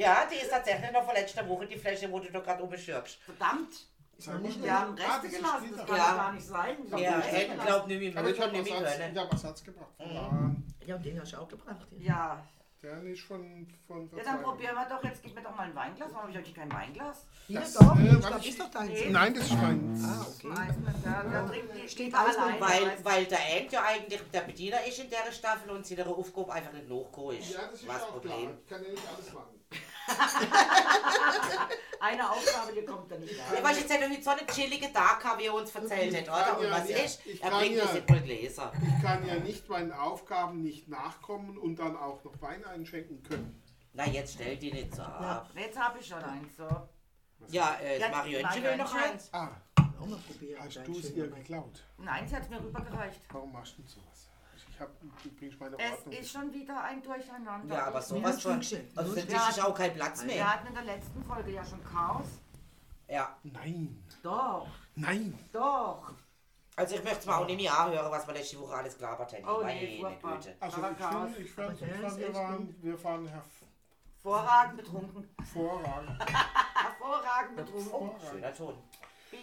[0.00, 2.76] ja, die ist tatsächlich noch von letzter Woche die Fläche, wo du doch gerade oben
[2.78, 3.18] schürfst.
[3.22, 3.86] Verdammt.
[4.18, 4.62] Sag nicht.
[4.62, 5.72] Wir haben Ah, Reste gelassen.
[5.76, 6.14] Das kann Ja.
[6.16, 6.76] gar nicht sein.
[6.86, 7.66] Die haben Ja, hätten gelassen.
[7.66, 9.90] glaubt nicht, wie Aber ich habe nicht Ersatz, ich gebracht.
[9.98, 10.50] Da.
[10.86, 11.86] Ja, und den hast du auch gebracht.
[11.98, 12.42] Ja.
[12.82, 12.88] Ja.
[12.88, 15.04] Der nicht von, von ja, dann probieren wir doch.
[15.04, 16.08] Jetzt gib mir doch mal ein Weinglas.
[16.14, 17.26] Warum habe ich euch kein Weinglas?
[17.46, 18.88] Hier Das, doch, äh, ich ich- ist doch dein.
[18.88, 19.10] Nee.
[19.10, 20.02] Nein, das ist meins.
[20.02, 20.54] Ah, okay.
[21.04, 22.60] Da, da trinkt die Steht alles alleine.
[22.60, 26.08] Weil, weil der Ant ja eigentlich der Bediener ist in der Staffel und sie ihre
[26.08, 27.52] Aufgabe einfach nicht nachgekommen ist.
[27.52, 28.32] Ja, das ist Was auch Problem?
[28.32, 28.52] klar.
[28.64, 29.60] Ich kann ja nicht alles machen.
[32.00, 33.62] Eine Aufgabe, die kommt dann nicht Ja, rein.
[33.62, 36.54] weil ich jetzt hätte heute so eine chillige Tag haben, wie er uns erzählt hat,
[36.54, 36.58] oder?
[36.58, 37.26] Und Ja, was ja, ist?
[37.26, 37.84] ich Er kann bringt ja.
[37.84, 38.64] das nicht wohl gelesen.
[38.96, 43.62] Ich kann ja nicht meinen Aufgaben nicht nachkommen und dann auch noch Wein einschenken können.
[43.92, 45.50] Na, jetzt stell die nicht so ab.
[45.54, 46.56] Jetzt habe ich schon eins.
[46.56, 46.68] So.
[47.48, 49.28] Ja, äh, Ja, Marionchen will noch eins.
[49.32, 49.48] Ah,
[50.00, 50.62] Auch mal probieren.
[50.64, 51.82] hast du es ihr geklaut?
[51.98, 53.20] Nein, sie hat es mir rübergereicht.
[53.30, 54.29] Warum machst du denn sowas?
[54.80, 56.14] Ich hab, du bringst meine Es Ordnung.
[56.14, 57.74] ist schon wieder ein Durcheinander.
[57.76, 58.52] Ja, aber sowas schon.
[58.96, 60.54] Also für dich ist auch kein Platz Wir mehr.
[60.54, 62.26] hatten in der letzten Folge ja schon Chaos.
[63.06, 63.36] Ja.
[63.42, 65.38] Nein, Doch, nein.
[65.52, 66.14] doch.
[66.76, 69.30] Also ich möchte es mal auch nicht mehr anhören, was wir letzte Woche alles gelabert
[69.34, 69.44] haben.
[69.46, 70.36] Oh, nee, furchtbar.
[70.36, 70.56] Güte.
[70.60, 71.24] Also ich Chaos.
[71.24, 75.28] finde, ich fand, Aber der ich fand ist wir, waren, wir waren Hervorragend betrunken.
[75.36, 76.18] hervorragend.
[76.74, 77.90] Hervorragend betrunken.
[77.92, 78.78] Oh, schöner Ton.
[79.30, 79.40] Bing.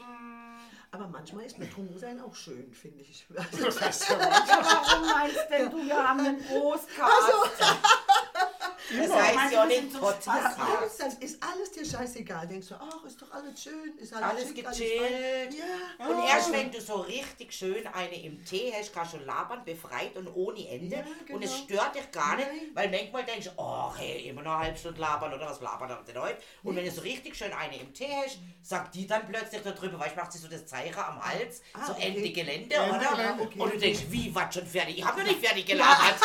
[0.91, 3.27] Aber manchmal ist betrunken sein auch schön, finde ich.
[3.35, 8.03] Das heißt ja warum meinst denn du, wir haben einen Großcast?
[8.89, 10.27] Das heißt ja nicht Podcast.
[10.29, 12.47] alles, dann ist alles dir scheißegal.
[12.47, 15.01] Denkst du, ach, ist doch alles schön, ist alles, Alles schick, gechillt.
[15.01, 15.55] fein.
[15.99, 16.07] Ja.
[16.07, 20.15] Und erst wenn du so richtig schön eine im Tee hast, kannst du labern, befreit
[20.15, 20.95] und ohne Ende.
[20.97, 21.63] Ja, Und es genau.
[21.63, 22.71] stört dich gar nicht, Nein.
[22.73, 25.89] weil manchmal denkst du, oh, hey, immer noch eine halbe Stunde labern oder was labern
[25.89, 26.37] wir denn heute?
[26.63, 29.71] Und wenn du so richtig schön eine im Tee hast, sagt die dann plötzlich da
[29.71, 32.13] drüber, weißt du, macht sie so das Zeichen am Hals, Ah, so okay.
[32.15, 33.37] Ende Gelände, Ende oder?
[33.41, 34.97] Okay, Und du denkst, wie, was schon fertig?
[34.99, 36.15] Ich habe noch nicht fertig gelabert.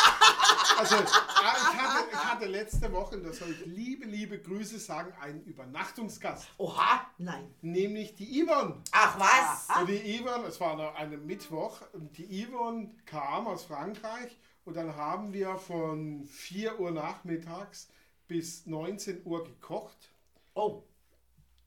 [0.78, 5.12] Also, ich hatte, ich hatte letzte Woche, und das soll ich liebe, liebe Grüße sagen,
[5.20, 6.48] einen Übernachtungsgast.
[6.58, 7.52] Oha, Nein.
[7.62, 8.82] Nämlich die Yvonne.
[8.92, 9.76] ach was?
[9.80, 14.76] Und die Yvonne, es war noch eine Mittwoch, und die Yvonne kam aus Frankreich und
[14.76, 17.88] dann haben wir von 4 Uhr nachmittags
[18.28, 20.10] bis 19 Uhr gekocht.
[20.54, 20.82] Oh,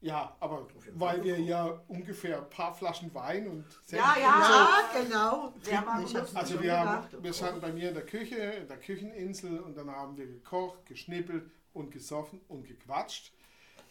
[0.06, 4.22] Ja, aber weil wir ja ungefähr ein paar Flaschen Wein und Ja, Senf ja.
[4.22, 5.52] Ja, genau.
[5.62, 7.24] Wir haben ich hab's mir Also wir, haben, gedacht.
[7.24, 10.86] wir standen bei mir in der Küche, in der Kücheninsel und dann haben wir gekocht,
[10.86, 13.32] geschnippelt und gesoffen und gequatscht.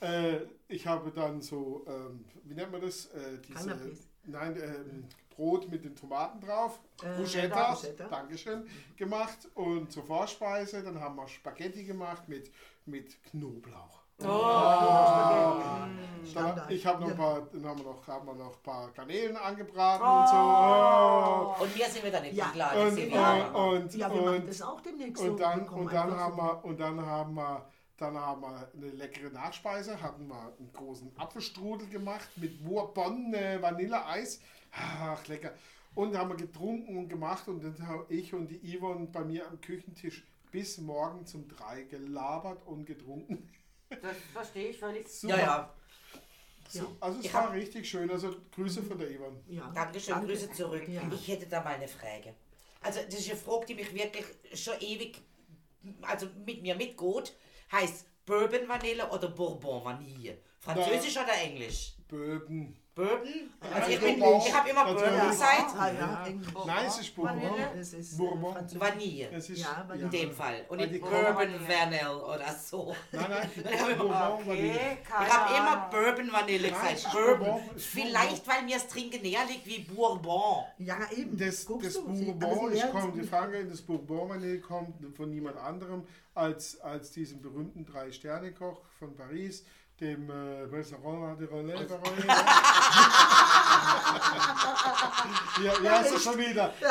[0.02, 0.38] Äh,
[0.70, 3.08] ich habe dann so, ähm, wie nennt man das?
[3.08, 3.78] Äh, diese,
[4.24, 8.08] nein, ähm, Brot mit den Tomaten drauf, Äh, Bruschetta, Bruschetta.
[8.08, 12.52] Dankeschön, gemacht und zur Vorspeise, dann haben wir Spaghetti gemacht mit,
[12.86, 14.05] mit Knoblauch.
[14.18, 16.72] Dann, Standard.
[16.72, 17.24] ich habe noch ein Ja.
[17.24, 20.36] paar, dann haben wir noch, haben wir noch ein paar Garnelen angebraten und so.
[20.36, 21.64] Oh.
[21.64, 22.46] und wir sind wieder nicht Ja.
[22.48, 22.88] eingeladen.
[22.88, 23.70] Und, wir und, aber.
[23.70, 25.32] und, Ja, wir machen und, das auch demnächst so.
[25.32, 26.42] und dann, Wir und dann haben so.
[26.42, 27.66] wir und dann haben wir
[27.98, 33.62] dann haben wir eine leckere Nachspeise, hatten wir einen großen Apfelstrudel gemacht mit Bourbon äh,
[33.62, 34.42] Vanilleeis.
[34.74, 35.54] Ach, lecker.
[35.94, 39.48] Und haben wir getrunken und gemacht und dann habe ich und die Yvonne bei mir
[39.48, 43.50] am Küchentisch bis morgen zum drei gelabert und getrunken.
[43.90, 45.08] Das verstehe ich völlig.
[45.24, 45.74] Ja, ja.
[46.68, 48.10] So, also es Ich war richtig schön.
[48.10, 49.40] Also Grüße von der Yvonne.
[49.48, 49.72] Ja.
[49.74, 50.28] Dankeschön, Danke.
[50.28, 50.88] Grüße zurück.
[50.88, 51.02] Ja.
[51.12, 52.34] Ich hätte da mal eine Frage.
[52.82, 55.22] Also, das ist eine Frage, die mich wirklich schon ewig,
[56.02, 57.34] also mit mir mitgeht.
[57.72, 60.38] Heißt Bourbon Vanille oder Bourbon Vanille?
[60.60, 61.94] Französisch oder Englisch?
[62.08, 62.76] Böben.
[62.96, 63.28] Bourbon?
[63.74, 64.42] Also ich, bin- Bourbon.
[64.48, 64.86] ich habe immer.
[64.86, 65.76] Bourbon gesagt.
[65.78, 66.48] Ah, ja, Englisch.
[66.66, 67.42] Nein, es ist Bourbon.
[67.42, 67.70] Vanille.
[67.78, 68.56] Es ist Bourbon.
[68.80, 69.30] Vanille.
[69.34, 70.66] Es ist, Ja, weil In dem Fall.
[70.70, 71.60] Und nicht Bourbon Vanille.
[71.68, 72.96] Vanille oder so.
[73.12, 74.70] Nein, nein, hab ich- Bourbon Vanille.
[74.72, 75.90] Okay, Ich habe immer.
[75.92, 77.12] Bourbon Vanille gesagt.
[77.12, 77.62] Bourbon.
[77.76, 80.64] Vielleicht, weil mir das Trinken näher liegt wie Bourbon.
[80.78, 81.38] Ja, eben.
[81.38, 86.80] Das, das Bourbon, ich komme, die Frage, das Bourbon Vanille kommt von niemand anderem als,
[86.80, 89.66] als diesem berühmten Drei-Sterne-Koch von Paris,
[90.00, 91.88] dem äh, Restaurant de Relais.
[95.64, 96.74] ja, ja, ist es schon wieder.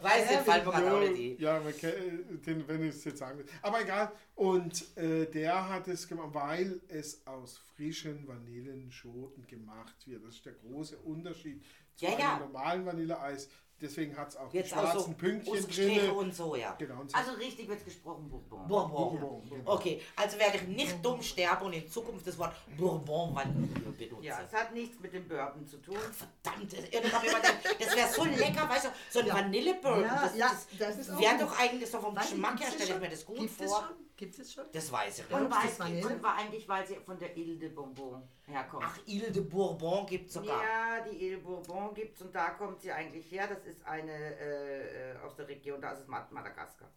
[0.00, 1.42] Weiß mir gerade auch nicht ein.
[1.42, 3.46] ja, man kennt, den, wenn ich es jetzt sagen will.
[3.62, 4.12] Aber egal.
[4.34, 10.24] Und äh, der hat es gemacht, weil es aus frischen Vanillenschoten gemacht wird.
[10.24, 11.62] Das ist der große Unterschied
[11.94, 12.38] zu Ja, einem ja.
[12.38, 13.48] normalen Vanilleeis.
[13.78, 16.10] Deswegen hat es auch Jetzt die auch so schwarzen Pünktchen drin.
[16.10, 16.74] und so, ja.
[16.78, 17.00] Genau.
[17.00, 17.16] Und so.
[17.16, 18.66] Also richtig wird gesprochen, Bourbon.
[18.66, 19.20] Bourbon.
[19.20, 19.72] Bourbon, genau.
[19.74, 24.22] Okay, also werde ich nicht dumm sterben und in Zukunft das Wort Bourbon Vanille benutzen.
[24.22, 25.96] Ja, es hat nichts mit dem Bourbon zu tun.
[25.96, 29.34] Verdammt, immer gedacht, das wäre so lecker, weißt du, so ein Ja.
[29.34, 30.02] Vanillebourbon.
[30.04, 32.94] Ja, das, ja, das, das ist auch wäre doch eigentlich so vom Geschmack her, stelle
[32.94, 33.90] ich mir das gut vor.
[34.16, 34.64] Gibt es schon?
[34.72, 35.78] Das weiß ich Und, nicht.
[35.78, 38.84] weiß, und war eigentlich, weil sie von der Ile de Bonbon herkommt.
[38.86, 40.62] Ach, Ile de Bourbon gibt es sogar.
[40.62, 43.46] Ja, die Ile Bourbon gibt es und da kommt sie eigentlich her.
[43.46, 46.88] Das ist eine äh, aus der Region, da ist es Mad- Madagaskar.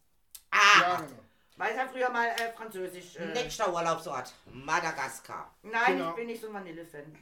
[0.52, 1.20] Ah, ja, genau.
[1.58, 3.18] Weil es ja früher mal äh, französisch.
[3.18, 5.54] Äh, nächster Urlaubsort, Madagaskar.
[5.64, 6.10] Nein, Genau.
[6.12, 7.16] ich bin nicht so ein Vanille-Fan.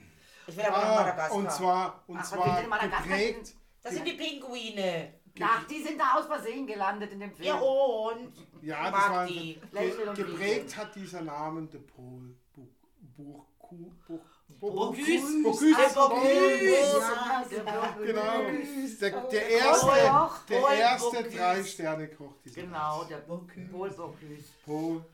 [0.46, 1.38] Ich will aber nach Ah, Madagaskar.
[1.38, 3.56] und zwar, und Ach, zwar geprägt.
[3.82, 5.14] das sind die Pinguine.
[5.42, 7.48] Ach, die sind da aus Versehen gelandet in dem Film.
[7.48, 8.34] Ja, und?
[8.62, 9.58] Ja, das war ge,
[10.16, 12.36] geprägt hat dieser Name de Paul
[13.16, 14.20] Bocuse.
[14.60, 15.44] Ja,
[18.04, 18.22] Genau.
[19.02, 19.92] Der, der erste,
[20.50, 21.24] der erste.
[21.24, 23.70] Drei-Sterne-Koch dieser Genau, der Bocuse.
[23.72, 24.16] Paul.
[24.66, 25.06] Paul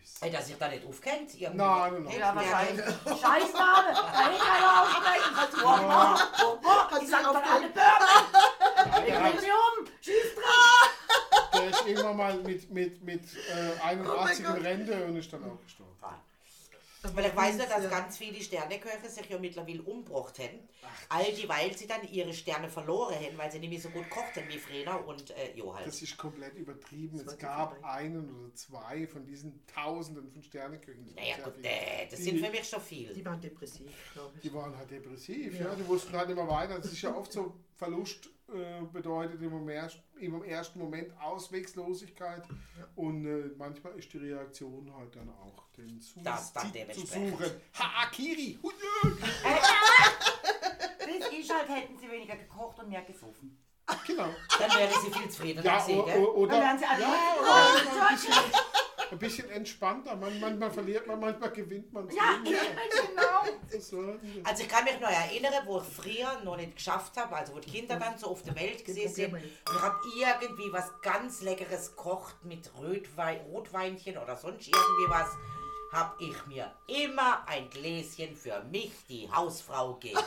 [0.00, 0.24] Bocuse.
[0.24, 1.34] Ey, dass ich da nicht aufkennt.
[1.34, 1.56] irgendwie.
[1.56, 2.18] Nein, nein, nein.
[2.18, 2.84] Ja, wahrscheinlich.
[3.04, 3.92] Scheißname!
[4.12, 5.34] Kann ich keiner aussprechen!
[5.62, 6.18] Bourbon!
[6.40, 7.00] Bourbon!
[7.00, 9.06] Die sagen dann alle Bourbon!
[9.06, 9.86] Ich bring sie um!
[10.00, 11.52] Schieß dran!
[11.52, 15.44] Der ist irgendwann mal mit, mit, mit äh, 81 Oh in Rente und ist dann
[15.44, 15.96] auch gestorben.
[17.02, 17.88] Weil ich weiß nur, dass Ja.
[17.90, 20.68] ganz viele Sterneköche sich ja mittlerweile umgebracht haben.
[21.08, 24.08] All die, weil sie dann ihre Sterne verloren haben, weil sie nicht mehr so gut
[24.10, 25.86] kochten wie früher und äh, jo halt.
[25.86, 27.16] Das ist komplett übertrieben.
[27.24, 27.88] Das Es gab vorbei.
[27.88, 31.06] einen oder zwei von diesen Tausenden von Sterneköchen.
[31.06, 33.12] Das naja gut, äh, das Die- sind für mich schon viel.
[33.14, 34.42] Die waren depressiv, glaube ich.
[34.42, 35.66] Die waren halt depressiv, ja.
[35.68, 35.74] Ja.
[35.74, 36.78] Die wussten halt immer weiter.
[36.78, 39.54] Das ist ja oft so, Verlust äh, bedeutet im,
[40.18, 42.42] im ersten Moment Auswegslosigkeit.
[42.94, 47.38] Und äh, manchmal ist die Reaktion halt dann auch den Das dann Suizid zu dementsprechend.
[47.38, 47.50] suchen.
[47.72, 48.58] Haakiri!
[51.06, 53.56] Bis ich halt hätten sie weniger gekocht und mehr gesoffen.
[54.06, 54.28] Genau.
[54.58, 56.18] Dann wäre sie viel zufriedener Ja, als sie, o- gell?
[56.22, 58.32] o- oder, Dann werden sie alle ja, oder ein, bisschen,
[59.10, 60.16] ein bisschen entspannter.
[60.16, 62.08] Man, manchmal verliert man, manchmal gewinnt man.
[62.10, 63.30] Ja, genau.
[64.44, 67.60] Also ich kann mich noch erinnern, wo ich früher noch nicht geschafft habe, also wo
[67.60, 71.40] die Kinder dann so auf der Welt gesehen sind und ich habe irgendwie was ganz
[71.40, 75.28] Leckeres gekocht mit Rotwein, Rotweinchen oder sonst irgendwie was,
[75.92, 80.24] habe ich mir immer ein Gläschen für mich, die Hausfrau, gegönnt.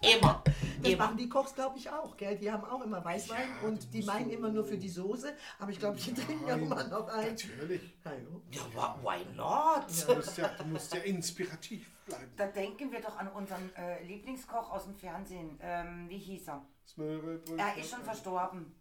[0.02, 0.42] Immer.
[0.82, 2.36] Das machen die Kochs, glaube ich, auch, gell?
[2.38, 5.34] Die haben auch immer Weißwein Ja, und die meinen so- immer nur für die Soße,
[5.58, 7.28] aber ich glaube, die trinken ja immer noch ein.
[7.28, 7.94] Natürlich.
[8.50, 9.86] Ja, why not?
[10.08, 12.32] Du musst ja, du musst ja inspirativ bleiben.
[12.36, 15.58] Da denken wir doch an unseren äh, Lieblingskoch aus dem Fernsehen.
[15.62, 16.64] Ähm, wie hieß er?
[17.56, 18.74] Er ist schon verstorben.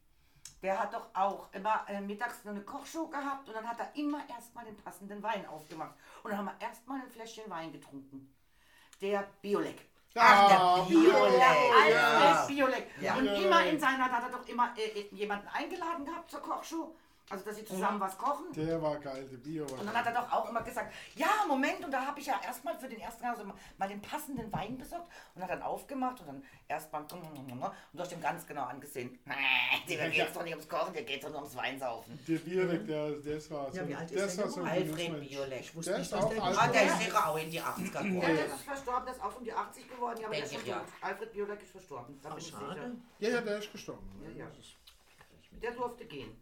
[0.61, 4.21] Der hat doch auch immer äh, mittags eine Kochshow gehabt und dann hat er immer
[4.29, 5.95] erstmal den passenden Wein aufgemacht.
[6.23, 8.33] Und dann haben wir erstmal ein Fläschchen Wein getrunken.
[9.01, 9.88] Der Biolek.
[10.15, 11.41] Ah, der Biolek.
[11.41, 12.45] Alfred Ja.
[12.47, 12.87] Biolek.
[13.01, 13.15] Ja.
[13.15, 16.95] Und immer in seiner, da hat er doch immer äh, jemanden eingeladen gehabt zur Kochshow.
[17.31, 18.51] Also, dass sie zusammen was kochen.
[18.53, 20.03] Der war geil, der Bio war Und dann geil.
[20.05, 22.87] hat er doch auch immer gesagt, ja, Moment, und da habe ich ja erstmal für
[22.89, 23.43] den ersten Gang so
[23.77, 28.11] mal den passenden Wein besorgt und hat dann aufgemacht und dann erstmal und du hast
[28.11, 29.19] ihm ganz genau angesehen,
[29.87, 32.19] dem geht es doch nicht ums Kochen, dir geht es doch nur ums Weinsaufen.
[32.27, 35.29] Der Biolek, der, das war so, Ja, wie alt ist der war so Alfred.
[35.29, 35.75] Biolek.
[35.75, 36.43] wusste Der nicht, ist dass der.
[36.43, 36.93] Ah, der Ja.
[36.93, 38.35] ist sicher auch in die 80er Ja, geworden.
[38.35, 40.61] der ist verstorben, der ist auch um die 80 geworden, ja, aber der ist schon
[40.65, 40.81] ich, tot.
[41.01, 42.91] Alfred Biolek ist verstorben, da bin ich sicher.
[43.19, 44.09] Ja, ja, der ist gestorben.
[44.35, 44.51] Ja, ja.
[45.61, 46.35] Der durfte gehen.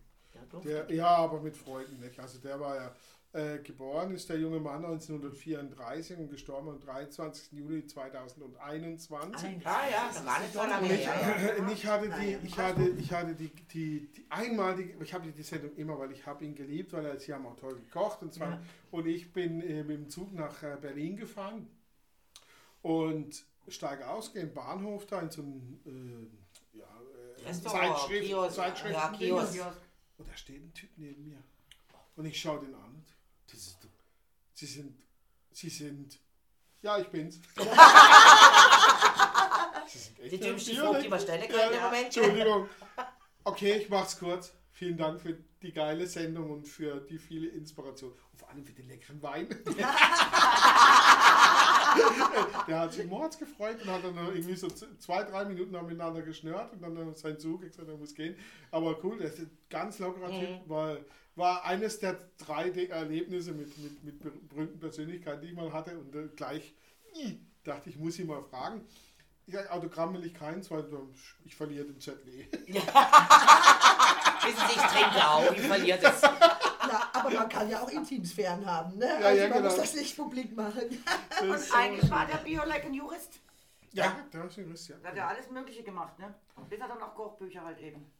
[0.63, 2.19] Der, ja, aber mit Freuden nicht.
[2.19, 2.95] Also der war ja
[3.33, 7.51] äh, geboren, ist der junge Mann 1934 und gestorben am 23.
[7.51, 9.45] Juli 2021.
[9.45, 11.67] Ein- Ah ja, das war nicht so lange her.
[11.71, 15.43] Ich hatte die, ich hatte, ich hatte die, die, die einmal, die, ich habe die
[15.43, 18.33] Sendung immer, weil ich habe ihn geliebt, weil er, sie haben auch toll gekocht und
[18.33, 18.61] zwar, Ja.
[18.91, 21.67] und ich bin äh, mit dem Zug nach äh, Berlin gefahren
[22.81, 25.81] und steige aus, gehe den Bahnhof da in so ein
[26.73, 29.59] äh, ja, äh, Zeitschrift, Kiosk, Zeitschrift ja, Kiosk.
[30.17, 31.43] Und da steht ein Typ neben mir
[32.15, 33.05] und ich schaue den an und
[33.47, 33.77] das ist,
[34.53, 34.97] sie sind,
[35.51, 36.19] sie sind,
[36.81, 37.39] ja ich bin's.
[39.87, 42.05] Sie sind echt Die dümmste Frucht, die man stellen kann im Moment.
[42.05, 42.69] Entschuldigung.
[43.45, 44.53] Okay, ich mach's kurz.
[44.71, 48.11] Vielen Dank für die geile Sendung und für die viele Inspiration.
[48.11, 49.47] Und vor allem für den leckeren Wein.
[52.67, 56.73] Der hat sich mords gefreut und hat dann irgendwie so zwei, drei Minuten miteinander geschnürt
[56.73, 58.35] und dann hat sein Zug gesagt, er muss gehen.
[58.71, 61.05] Aber cool, der ist ein ganz lockerer Typ, weil
[61.35, 66.15] war eines der drei Erlebnisse mit, mit, mit berühmten Persönlichkeiten, die ich mal hatte und
[66.15, 66.73] äh, gleich
[67.63, 68.81] dachte ich, muss ihn mal fragen.
[69.45, 70.83] Ich sage, Autogramm will ich keins, weil
[71.45, 72.17] ich verliere den ZW.
[74.43, 76.21] Wissen Sie, ich trinke auch, ich verliere das.
[77.31, 79.05] Ja, aber man kann ja auch Intimsphären haben, ne?
[79.07, 79.83] Ja, also ja, man muss genau.
[79.83, 81.03] das nicht publik machen.
[81.41, 83.39] Und eigentlich war der Biolek ein Jurist.
[83.93, 84.95] Ja, der ist ein Jurist, ja.
[85.01, 86.33] Da hat er alles Mögliche gemacht, ne?
[86.69, 88.11] Bis er dann auch Kochbücher halt eben.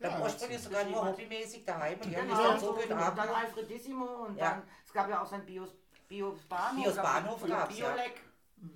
[0.00, 3.18] Der Ja, Ursprung ist sogar nur hobbymäßig daheim und ist Genau, dann so und dann.
[3.18, 4.50] Alfredissimo und Ja.
[4.50, 5.70] dann, es gab ja auch sein Bios,
[6.08, 6.84] Bios Bahnhof.
[6.84, 7.88] Bios gab- Bahnhof oder gab's, ja.
[7.90, 8.20] Biolek.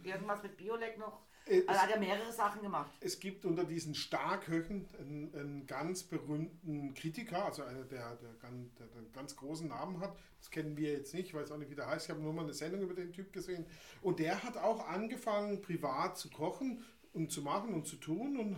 [0.03, 1.21] Irgendwas mit Biolek noch.
[1.47, 2.91] Äh, Also hat er mehrere Sachen gemacht.
[3.01, 8.75] Es gibt unter diesen Starköchen einen, einen ganz berühmten Kritiker, also einer, der, der, ganz,
[8.75, 10.17] der einen ganz großen Namen hat.
[10.39, 12.07] Das kennen wir jetzt nicht, ich weiß auch nicht, wie der heißt.
[12.07, 13.67] Ich habe nur mal eine Sendung über den Typ gesehen.
[14.01, 18.57] Und der hat auch angefangen, privat zu kochen und zu machen und zu tun und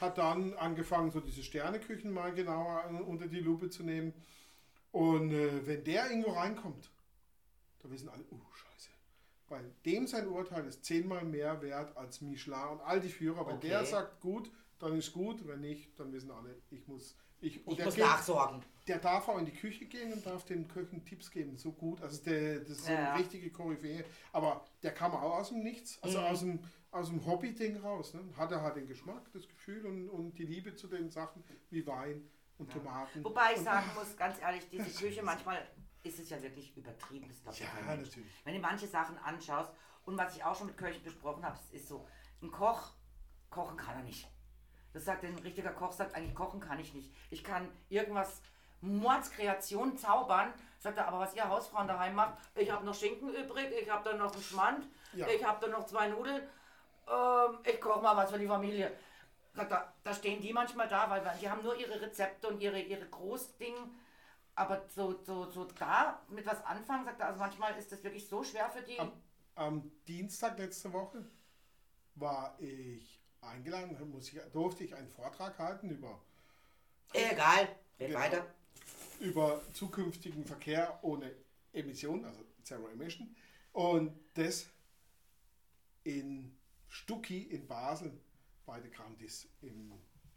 [0.00, 4.12] hat dann angefangen, so diese Sterneküchen mal genauer unter die Lupe zu nehmen.
[4.90, 6.90] Und äh, wenn der irgendwo reinkommt,
[7.82, 8.71] da wissen alle, oh Scheiße.
[9.52, 13.46] Weil dem sein Urteil ist zehnmal mehr wert als Michelin und all die Führer.
[13.46, 13.68] Wenn Okay.
[13.68, 15.46] der sagt gut, dann ist gut.
[15.46, 17.16] Wenn nicht, dann wissen alle, ich muss.
[17.40, 18.62] Ich, Ich muss geht, nachsorgen.
[18.86, 21.56] der darf auch in die Küche gehen und darf den Köchen Tipps geben.
[21.58, 22.00] So gut.
[22.00, 23.14] Also der, das ist so Ja, eine ja.
[23.16, 24.04] richtige Koryphäe.
[24.32, 26.24] Aber der kam auch aus dem Nichts, also Mhm.
[26.24, 28.14] aus dem, aus dem Hobby-Ding raus.
[28.14, 28.20] Ne?
[28.38, 31.84] Hat er halt den Geschmack, das Gefühl und, und die Liebe zu den Sachen wie
[31.86, 33.22] Wein und Tomaten.
[33.24, 35.58] Wobei ich und, sagen muss, ganz ehrlich, diese Küche, manchmal
[36.02, 37.28] ist es ja wirklich übertrieben.
[37.28, 38.08] Das glaubt Ja, kein Mensch.
[38.08, 38.32] natürlich.
[38.44, 39.72] Wenn du manche Sachen anschaust
[40.04, 42.06] und was ich auch schon mit Köchen besprochen habe, es ist so,
[42.42, 42.92] ein Koch,
[43.50, 44.28] kochen kann er nicht.
[44.92, 47.10] Das sagt ein richtiger Koch, sagt eigentlich, kochen kann ich nicht.
[47.30, 48.42] Ich kann irgendwas
[48.80, 50.52] Mordskreation zaubern.
[50.78, 54.02] Sagt er, aber was ihr Hausfrauen daheim macht, ich habe noch Schinken übrig, ich habe
[54.08, 55.28] dann noch einen Schmand, Ja.
[55.28, 56.42] ich habe dann noch zwei Nudeln,
[57.08, 58.92] ähm, ich koche mal was für die Familie.
[59.54, 62.60] Sagt er, da stehen die manchmal da, weil wir- die haben nur ihre Rezepte und
[62.60, 63.74] ihre, ihre Großding.
[64.54, 68.28] Aber so, so, so da mit was anfangen, sagt er, also manchmal ist das wirklich
[68.28, 68.98] so schwer für die.
[68.98, 69.12] Am,
[69.54, 71.24] am Dienstag letzte Woche
[72.16, 76.20] war ich eingeladen, muss ich, durfte ich einen Vortrag halten über,
[77.14, 78.18] Egal, Genau.
[78.18, 78.46] weiter.
[79.20, 81.34] über zukünftigen Verkehr ohne
[81.72, 83.34] Emissionen, also Zero Emission.
[83.72, 84.66] Und das
[86.04, 86.56] in
[86.88, 88.12] Stucki in Basel
[88.66, 89.92] bei der Grantis im,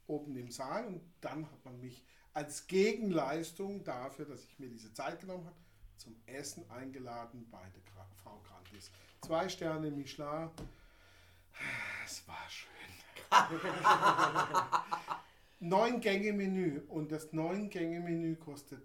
[0.08, 0.86] oben im Saal.
[0.88, 2.04] Und dann hat man mich
[2.36, 5.56] als Gegenleistung dafür, dass ich mir diese Zeit genommen habe,
[5.96, 7.82] zum Essen eingeladen bei der
[8.22, 8.92] Frau Grantis.
[9.22, 10.50] Zwei Sterne Michelin.
[12.06, 12.70] Es war schön.
[15.62, 18.82] Neun Gänge Menü und das neun Gänge Menü kostet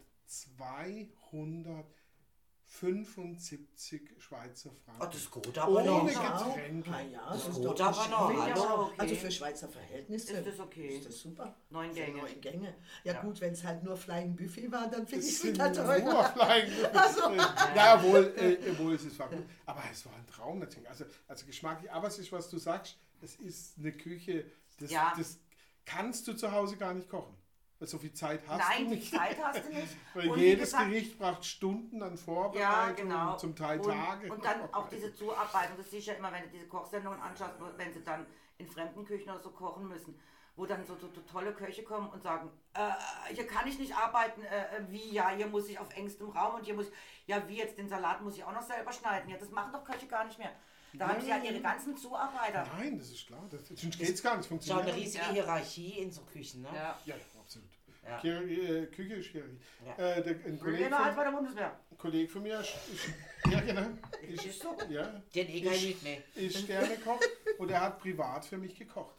[2.71, 5.07] 275 Schweizer Oh, Franken.
[5.13, 6.03] das ist gut, aber noch.
[6.03, 6.91] Ohne Ja, Getränke.
[6.91, 8.83] Ah ja, Das das ist gut, aber noch, hallo.
[8.85, 8.95] Okay.
[8.99, 10.87] Also für Schweizer Verhältnisse Ist das okay?
[10.97, 11.57] Ist das super.
[11.71, 12.19] Neun Gänge.
[12.23, 12.75] Neun Gänge.
[13.05, 13.21] Ja, Ja.
[13.23, 15.99] gut, wenn es halt nur Flying Buffet war, dann finde ich Es es sind wieder
[16.01, 16.25] nur.
[16.25, 16.73] Flying
[17.77, 19.45] Ja, wohl, äh, wohl es ist war gut.
[19.67, 20.89] Aber es war ein Traum natürlich.
[20.89, 21.91] Also, also geschmacklich.
[21.91, 24.45] Aber es ist, was du sagst, es ist eine Küche,
[24.79, 25.13] das, Ja.
[25.19, 25.39] das
[25.85, 27.37] kannst du zu Hause gar nicht kochen.
[27.81, 29.15] Weil so viel Zeit hast Nein, du die nicht.
[29.15, 29.97] Zeit hast du nicht.
[30.15, 33.37] Weil Und jedes gesagt, Gericht braucht Stunden an Ja, Vorbereitung, genau.
[33.39, 34.33] zum Teil und, Tage.
[34.33, 37.55] Und dann auch diese Zuarbeitung, das siehst du ja immer, wenn du diese Kochsendungen anschaust,
[37.79, 38.27] wenn sie dann
[38.59, 40.15] in fremden Küchen oder so kochen müssen,
[40.57, 43.97] wo dann so, so, so tolle Köche kommen und sagen, äh, hier kann ich nicht
[43.97, 46.93] arbeiten, äh, äh, wie, ja, hier muss ich auf engstem Raum und hier muss ich,
[47.29, 49.31] ja, wie jetzt den Salat muss ich auch noch selber schneiden.
[49.31, 50.53] Ja, das machen doch Köche gar nicht mehr.
[50.93, 52.67] Da haben sie ja ihre ganzen Zuarbeiter.
[52.77, 53.41] Nein, das ist klar.
[53.49, 54.49] Das, sonst geht es gar nicht.
[54.49, 54.97] Schon eine Funktioniert.
[54.97, 55.31] riesige Ja.
[55.31, 56.69] Hierarchie in so Küchen, ne?
[56.75, 56.99] Ja.
[57.07, 57.15] Ja,
[57.51, 57.71] absolut.
[58.03, 58.19] Ja.
[58.25, 59.61] Äh, Küche ist schwierig.
[59.85, 59.93] Ja.
[60.17, 61.81] Äh, der, ein Kollege Länger als von, bei der Bundeswehr.
[61.99, 63.87] Kollege von mir ist, ist, ja, genau,
[64.29, 64.77] ist, Ist so.
[64.89, 66.19] ja, Den eh kein Lied mehr.
[66.35, 67.21] ist Sternekoch
[67.59, 69.17] und er hat privat für mich gekocht.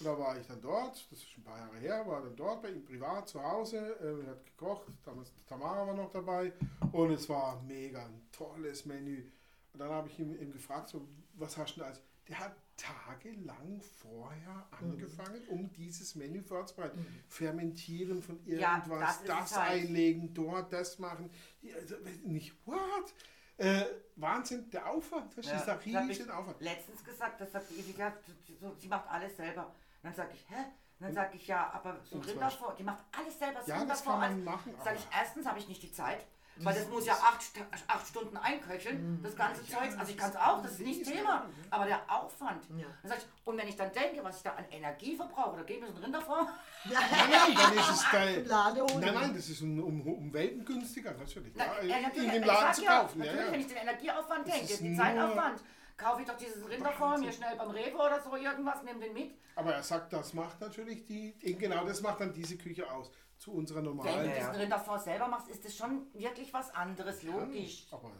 [0.00, 2.62] Und da war ich dann dort, das ist ein paar Jahre her, war dann dort
[2.62, 6.52] bei ihm privat zu Hause, äh, hat gekocht, damals Tamara war noch dabei
[6.92, 9.30] und es war mega ein tolles Menü.
[9.72, 12.02] Und dann habe ich ihn, ihn gefragt, so, was hast du denn als...
[12.28, 17.04] Der hat tagelang vorher angefangen, um dieses Menü vorzubereiten.
[17.28, 19.70] Fermentieren von Ja, irgendwas, das ist das, es halt.
[19.84, 21.30] einlegen, dort das machen.
[21.62, 23.14] Ja, Also, nicht, what?
[23.58, 23.84] Äh,
[24.16, 26.60] Wahnsinn, der Aufwand, das Ja, ist ein das riesen Aufwand.
[26.60, 28.12] letztens gesagt, das sagt die ja,
[28.60, 29.74] so, sie macht alles selber.
[30.02, 30.64] dann sage ich, hä?
[31.00, 33.58] Dann sage ich, ja, aber so Und Rinderfond, die macht alles selber.
[33.60, 34.44] Das Ja, das Rinderfond, kann man alles.
[34.44, 36.26] machen, Sag ich, erstens habe ich nicht die Zeit,
[36.60, 37.40] weil das muss ja acht,
[37.86, 39.96] acht Stunden einköcheln, das ganze Zeugs.
[39.98, 41.46] Also ich kann es auch, das ist nicht Thema.
[41.70, 42.64] Aber der Aufwand.
[42.76, 42.86] Ja.
[43.04, 45.84] Sag ich, und wenn ich dann denke, was ich da an Energie verbrauche, da gebe
[45.84, 46.48] ich so ein Rinderfond.
[46.84, 48.44] Nein, nein, dann ist es geil.
[48.48, 49.00] Ladehoden.
[49.00, 51.52] Nein, nein, das ist um, um, um Welten günstiger, natürlich.
[51.56, 53.22] Na, Ja, natürlich, in dem Laden zu ja, kaufen.
[53.22, 53.52] Ja, Natürlich, ja.
[53.52, 55.60] wenn ich den Energieaufwand Das denke, den Zeitaufwand,
[55.96, 59.34] kaufe ich doch dieses Rinderfond mir schnell beim Rewe oder so irgendwas, nehme den mit.
[59.54, 63.10] Aber er sagt, das macht natürlich die, genau das macht dann diese Küche aus.
[63.38, 64.20] Zu unserer Wenn normalen.
[64.24, 64.34] du ja.
[64.34, 67.86] diesen Rinderfond selber machst, ist das schon wirklich was anderes, logisch.
[67.90, 68.10] Aber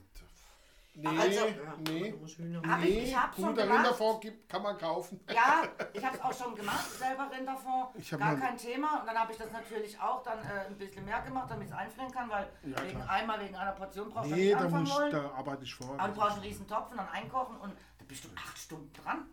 [0.95, 1.53] nee, Also- Ja,
[1.89, 2.11] nee.
[2.11, 3.79] du musst Hühner Hab ich- Nee, ich hab's schon guter gemacht.
[3.79, 5.21] Rinderfond gibt, kann man kaufen.
[5.29, 9.01] Ja, ich habe es auch schon gemacht, selber Rinderfond, Ich hab gar mal- kein Thema.
[9.01, 11.75] Und dann habe ich das natürlich auch dann äh, ein bisschen mehr gemacht, damit es
[11.75, 13.11] einfrieren kann, weil Ja, wegen klar.
[13.11, 15.11] einmal wegen einer Portion brauchst du Nee, nicht da, anfangen muss, wollen.
[15.13, 15.99] da arbeite ich vor.
[15.99, 18.93] Aber du brauchst einen riesen Topf und dann einkochen und da bist du acht Stunden
[18.93, 19.29] dran.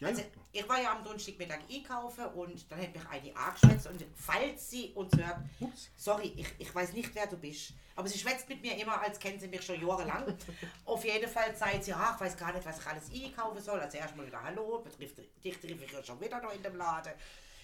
[0.00, 4.04] Ja, Also, ich war ja am Donnerstagmittag einkaufen und dann hat mich eine angeschwätzt und
[4.16, 5.38] falls sie uns hört,
[5.96, 9.18] sorry, ich, ich weiß nicht, wer du bist, aber sie schwätzt mit mir immer, als
[9.18, 10.36] kennt sie mich schon jahrelang.
[10.86, 13.78] Auf jeden Fall sagt sie, ach, ich weiß gar nicht, was ich alles einkaufen soll.
[13.78, 17.12] Also erstmal wieder Hallo, betrifft dich treffe ich ja schon wieder noch in dem Laden.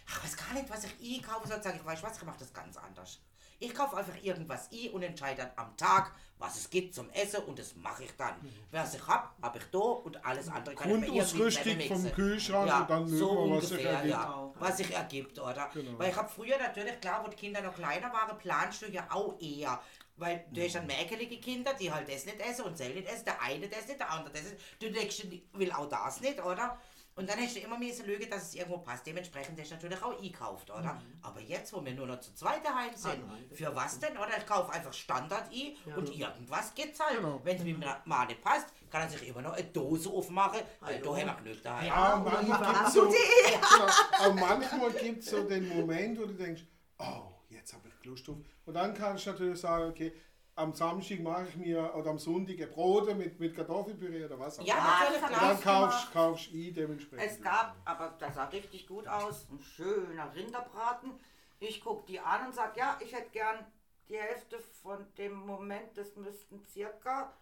[0.08, 1.62] Ach, ich weiß gar nicht, was ich einkaufen soll.
[1.62, 3.18] Sag ich, weißt du was, ich mache das ganz anders.
[3.58, 7.42] Ich kaufe einfach irgendwas ein und entscheide dann am Tag, was es gibt zum Essen
[7.44, 8.34] und das mache ich dann.
[8.70, 12.12] Was ich hab, habe ich da und alles andere kann ich mir irgendwie Grundausrüstung vom.
[12.12, 14.12] Kühlschrank ja, und dann so wir, was sich ungefähr, ergibt.
[14.12, 15.70] ja, was sich ergibt, oder?
[15.72, 15.98] Genau.
[15.98, 19.06] Weil ich habe früher natürlich, klar, wo die Kinder noch kleiner waren, planst du ja
[19.10, 19.80] auch eher.
[20.18, 23.26] Weil du hast dann mäkelige Kinder, die halt das nicht essen und das nicht essen,
[23.26, 24.56] der eine das nicht, der andere das nicht.
[24.80, 26.78] Du denkst, will auch das nicht, oder?
[27.16, 29.06] Und dann hast du immer mehr so Lüge, dass es irgendwo passt.
[29.06, 30.92] Dementsprechend hast du natürlich auch eingekauft, oder?
[30.92, 31.00] Mhm.
[31.22, 33.44] Aber jetzt, wo wir nur noch zu zweit daheim sind, Ah, nein.
[33.52, 34.18] für was denn?
[34.18, 37.16] Oder ich kaufe einfach Standard ein und irgendwas geht's halt.
[37.16, 37.40] Genau.
[37.42, 41.00] Wenn es mir mal nicht passt, kann er sich immer noch eine Dose aufmachen, weil
[41.00, 41.86] da haben wir genug daheim.
[41.86, 46.26] Ja, oder manchmal die gibt so, genau, aber manchmal gibt es so den Moment, wo
[46.26, 46.62] du denkst,
[46.98, 48.36] oh, jetzt habe ich Lust drauf.
[48.66, 50.12] Und dann kannst du natürlich sagen, okay,
[50.56, 54.64] am Samstag mache ich mir, oder am Sonntag Brote mit, mit Kartoffelpüree oder was auch
[54.64, 55.28] Ja, immer.
[55.28, 55.40] klar.
[55.40, 57.30] dann kaufst, kaufst ein dementsprechend.
[57.30, 61.12] Es gab, aber das sah richtig gut aus, ein schöner Rinderbraten.
[61.60, 63.64] Ich gucke die an und sage, ja, ich hätte gern
[64.08, 67.32] die Hälfte von dem Moment, das müssten circa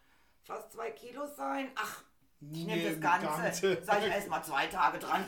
[0.42, 1.70] fast zwei Kilo sein.
[1.76, 2.02] Ach,
[2.40, 3.26] ich nehme das Ganze.
[3.26, 3.82] Ganze.
[3.82, 5.26] Sag ich erst mal zwei Tage dran.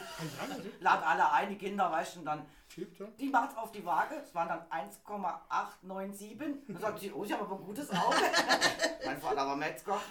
[0.80, 2.46] Lad alle ein, die Kinder weichen dann.
[2.68, 6.66] Tippt, Die macht auf die Waage, es waren dann 1,897.
[6.68, 8.16] Dann sagt sie, oh, ich habe aber ein gutes Auge.
[9.04, 9.98] mein Vater war Metzger.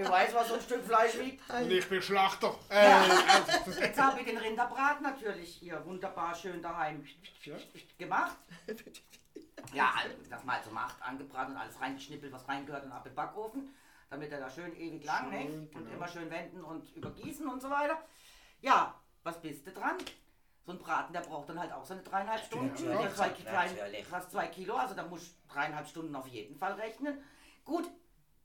[0.00, 1.48] ich weiß, was so ein Stück Fleisch wiegt.
[1.50, 2.54] Und ich bin Schlachter.
[2.68, 7.04] Äh, also, Jetzt habe ich den Rinderbraten natürlich hier wunderbar schön daheim
[7.44, 7.54] Ja.
[7.98, 8.36] gemacht.
[9.72, 13.14] Ja, also das mal zum Acht angebraten und alles reingeschnippelt, was reingehört und ab im
[13.14, 13.74] Backofen,
[14.12, 15.96] damit er da schön ewig lang Schön, hängt und genau.
[15.96, 17.96] immer schön wenden und übergießen und so weiter.
[18.60, 19.96] Ja, was bist du dran?
[20.66, 22.66] So ein Braten, der braucht dann halt auch seine dreieinhalb Stunden.
[22.68, 26.74] Natürlich, Der zwei, fast zwei Kilo, also da musst du dreieinhalb Stunden auf jeden Fall
[26.74, 27.22] rechnen.
[27.64, 27.90] Gut,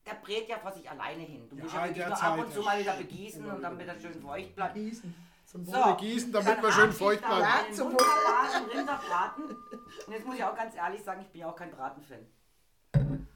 [0.06, 1.50] der brät ja vor sich alleine hin.
[1.50, 4.00] Du musst Ja, ja der nur ab und zu mal wieder begießen und damit er
[4.00, 4.74] schön feucht bleibt.
[4.76, 5.14] Gießen.
[5.46, 7.42] Zum So, gießen, damit dann wir schön feucht bleiben.
[7.42, 9.46] Ja, zum wunderbaren Rinderbraten.
[10.08, 12.26] Und jetzt muss ich auch ganz ehrlich sagen, ich bin ja auch kein Bratenfan.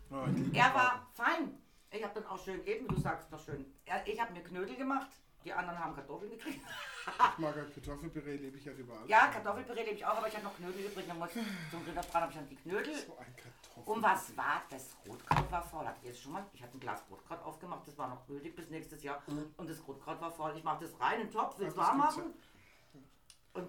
[0.10, 1.62] Oh, Er war fein.
[1.92, 3.66] Ich habe dann auch schön, eben wie du sagst, noch schön.
[4.06, 5.10] Ich habe mir Knödel gemacht.
[5.44, 6.62] Die anderen haben Kartoffeln gekriegt.
[6.62, 9.08] Ich mag ja Kartoffelpüree, lebe ich ja überall.
[9.08, 11.06] Ja, Kartoffelpüree lebe ich auch, aber ich habe noch Knödel übrig.
[11.08, 12.96] Dann muss zum Rinderbraten habe ich dann die Knödel.
[12.96, 13.94] So ein Kartoffel.
[13.94, 14.96] Und was war das?
[15.08, 15.86] Rotkraut war voll.
[15.86, 16.46] Habt ihr jetzt schon mal?
[16.54, 19.24] Ich hatte ein Glas Rotkraut aufgemacht, das war noch gültig bis nächstes Jahr.
[19.58, 20.56] Und das Rotkraut war voll.
[20.56, 22.36] Ich mache das rein in den Topf, will es warm machen.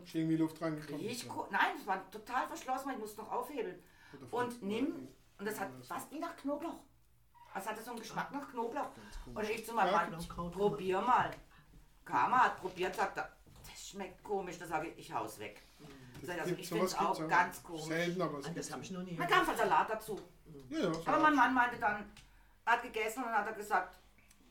[0.04, 1.00] Ist irgendwie Luft reingekommen.
[1.00, 3.82] Ich Nein, es war total verschlossen, ich musste noch aufhebeln.
[4.30, 5.08] Und nimm,
[5.38, 6.78] und das hat fast wie nach Knoblauch.
[7.54, 8.88] Es hatte so einen Geschmack nach Knoblauch.
[9.34, 11.30] Und ich zu meinem Mann, probier mal.
[12.04, 13.28] Karma hat probiert, sagt er,
[13.70, 14.58] das schmeckt komisch.
[14.58, 15.62] Da sage ich, ich hau's weg.
[16.22, 17.84] Sag ich, Also ich finde es auch ganz komisch.
[17.84, 20.20] Selten, aber es Ah, Das habe ich noch nie Man kam von Salat dazu.
[20.70, 22.10] Ja, ja, Aber mein Mann meinte dann,
[22.64, 23.98] hat gegessen und dann hat er gesagt,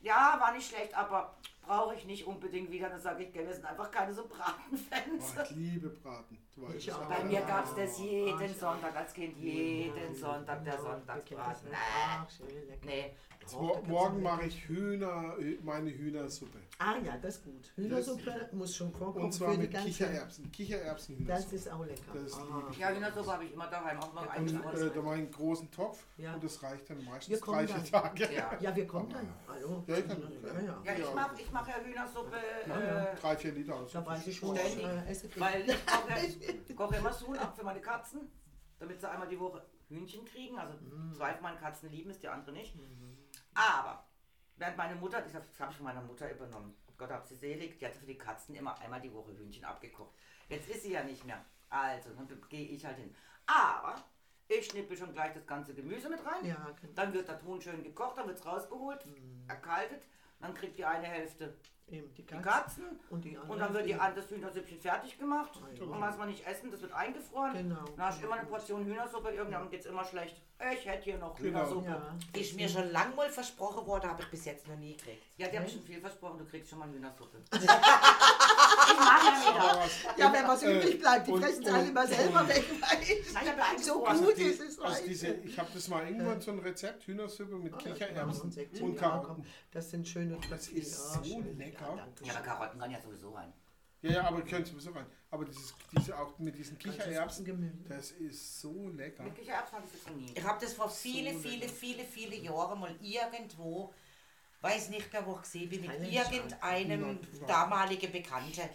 [0.02, 2.88] ja, war nicht schlecht, aber brauche ich nicht unbedingt wieder.
[2.88, 5.34] Dann sage ich, wir sind einfach keine so Bratenfans.
[5.38, 6.38] Oh, ich liebe Braten.
[6.54, 7.04] Du weißt Ich auch.
[7.06, 11.68] Bei mir gab es das jeden Ah, Sonntag als Kind, jeden Sonntag der Sonntagsbraten.
[11.70, 13.16] Nee, nee.
[13.50, 16.58] Doch, morgen mache ich Hühner, meine Hühnersuppe.
[16.78, 17.72] Ah ja, das ist gut.
[17.76, 19.88] Hühnersuppe muss schon vorkommen Und zwar für die mit ganze...
[19.88, 20.52] Kichererbsen.
[20.52, 22.00] Kichererbsen Das ist auch lecker.
[22.14, 22.70] Das Ah.
[22.78, 25.70] Ja, Hühnersuppe habe ich immer daheim, auch mal Und äh, da mache ich einen großen
[25.70, 26.34] Topf Ja.
[26.34, 28.02] und das reicht dann Wir meistens kommen drei, vier dann.
[28.16, 28.34] Tage.
[28.34, 28.56] Ja.
[28.60, 29.28] Ja, wir kommen dann.
[29.48, 29.84] Hallo.
[29.86, 30.82] Ja, ich kann- ja, ja.
[30.84, 32.36] Ja, ich mache ich mach ja Hühnersuppe,
[32.68, 33.04] ja.
[33.12, 33.92] äh, Drei, vier Liter aus.
[33.92, 34.84] Da weiß ich, ich Ständig.
[34.84, 38.20] äh, weil ich koche, koche immer Suhn ab für meine Katzen,
[38.78, 40.58] damit sie einmal die Woche Hühnchen kriegen.
[40.58, 40.74] Also
[41.16, 42.74] zwei von meinen Katzen lieben es, die andere nicht.
[43.54, 44.06] Aber
[44.56, 47.86] während meine Mutter, das habe ich von meiner Mutter übernommen, Gott hab sie selig, die
[47.86, 50.14] hatte für die Katzen immer einmal die Woche Hühnchen abgekocht.
[50.48, 51.44] Jetzt ist sie ja nicht mehr.
[51.68, 53.14] Also, dann gehe ich halt hin.
[53.46, 53.96] Aber
[54.48, 56.44] ich schnippe schon gleich das ganze Gemüse mit rein.
[56.44, 56.92] Ja, genau.
[56.94, 59.04] Dann wird der Ton schön gekocht, dann wird es rausgeholt,
[59.48, 60.04] erkaltet.
[60.40, 61.56] Dann kriegt die eine Hälfte
[61.92, 62.42] Eben die die Katzen.
[62.42, 65.50] Katzen Und die und dann wird die, das Hühnersüppchen fertig gemacht.
[65.76, 65.82] ja.
[65.84, 67.52] Und was man nicht essen, das wird eingefroren.
[67.52, 67.84] Genau.
[67.96, 70.40] Dann hast du immer eine Portion Hühnersuppe, irgendwann geht es immer schlecht.
[70.72, 71.58] Ich hätte hier noch Genau.
[71.60, 71.88] Hühnersuppe.
[71.88, 72.40] Ja.
[72.40, 75.22] Ist mir schon lang mal versprochen worden, habe ich bis jetzt noch nie gekriegt.
[75.36, 77.38] Ja, die haben schon viel versprochen, du kriegst schon mal Hühnersuppe.
[78.90, 79.70] ich mache ja wieder.
[79.70, 82.48] Aber was- Ja, wenn was Äh, übrig bleibt, die und- fressen es alle immer selber
[82.48, 82.64] weg.
[83.44, 86.58] ja So gut die, ist es also diese, ich habe das mal irgendwann so ein
[86.60, 89.44] Rezept, Hühnersuppe mit Kichererbsen Und Säckchen, und ja, Karotten.
[89.70, 91.58] Das sind schöne Das ist Ja, so schön.
[91.58, 91.96] lecker.
[91.96, 92.40] Ja, Ja, aber.
[92.44, 93.52] Karotten gehören ja sowieso rein.
[94.02, 95.06] Ja, ja, aber können sowieso rein.
[95.30, 99.22] Aber dieses, diese auch mit diesen Ganzes Kichererbsen, das ist so lecker.
[99.22, 100.32] Mit Kichererbsen habe ich das noch nie.
[100.34, 101.72] Ich habe das vor viele, So viele, lecker.
[101.72, 103.94] viele, viele Jahren mal irgendwo,
[104.62, 108.68] weiß nicht mehr, wo ich gesehen bin, mit irgendeinem damaligen Bekannten.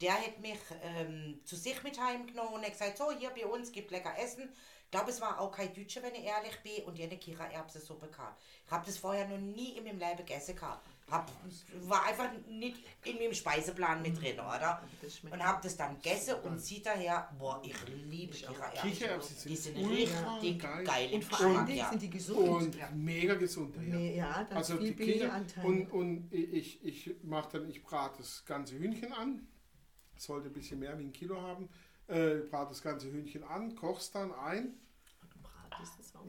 [0.00, 3.72] Der hat mich ähm, zu sich mit heimgenommen und hat gesagt, so, hier bei uns
[3.72, 4.50] gibt lecker Essen.
[4.84, 8.08] Ich glaube, es war auch kein Deutscher, wenn ich ehrlich bin, und die eine Kichererbsensuppe
[8.08, 8.40] gehabt.
[8.66, 10.86] Ich habe das vorher noch nie in meinem Leben gegessen gehabt.
[11.08, 11.30] Hab,
[11.82, 14.82] war einfach nicht in meinem Speiseplan mit drin, oder?
[15.30, 17.76] Und habe das dann gegessen und sieht daher, boah, ich
[18.10, 19.36] liebe Kichererbsen.
[19.48, 21.10] Die sind richtig geil.
[21.12, 21.90] Und vor Dingen ja.
[21.90, 22.48] sind die gesund.
[22.48, 23.76] Und mega gesund.
[23.86, 28.44] ja, ist Also viel die Kicher und, und ich, ich mache dann, ich brate das
[28.44, 29.46] ganze Hühnchen an.
[30.16, 31.68] Sollte ein bisschen mehr wie ein Kilo haben.
[32.08, 34.74] Äh, brate das ganze Hühnchen an, koch's dann ein.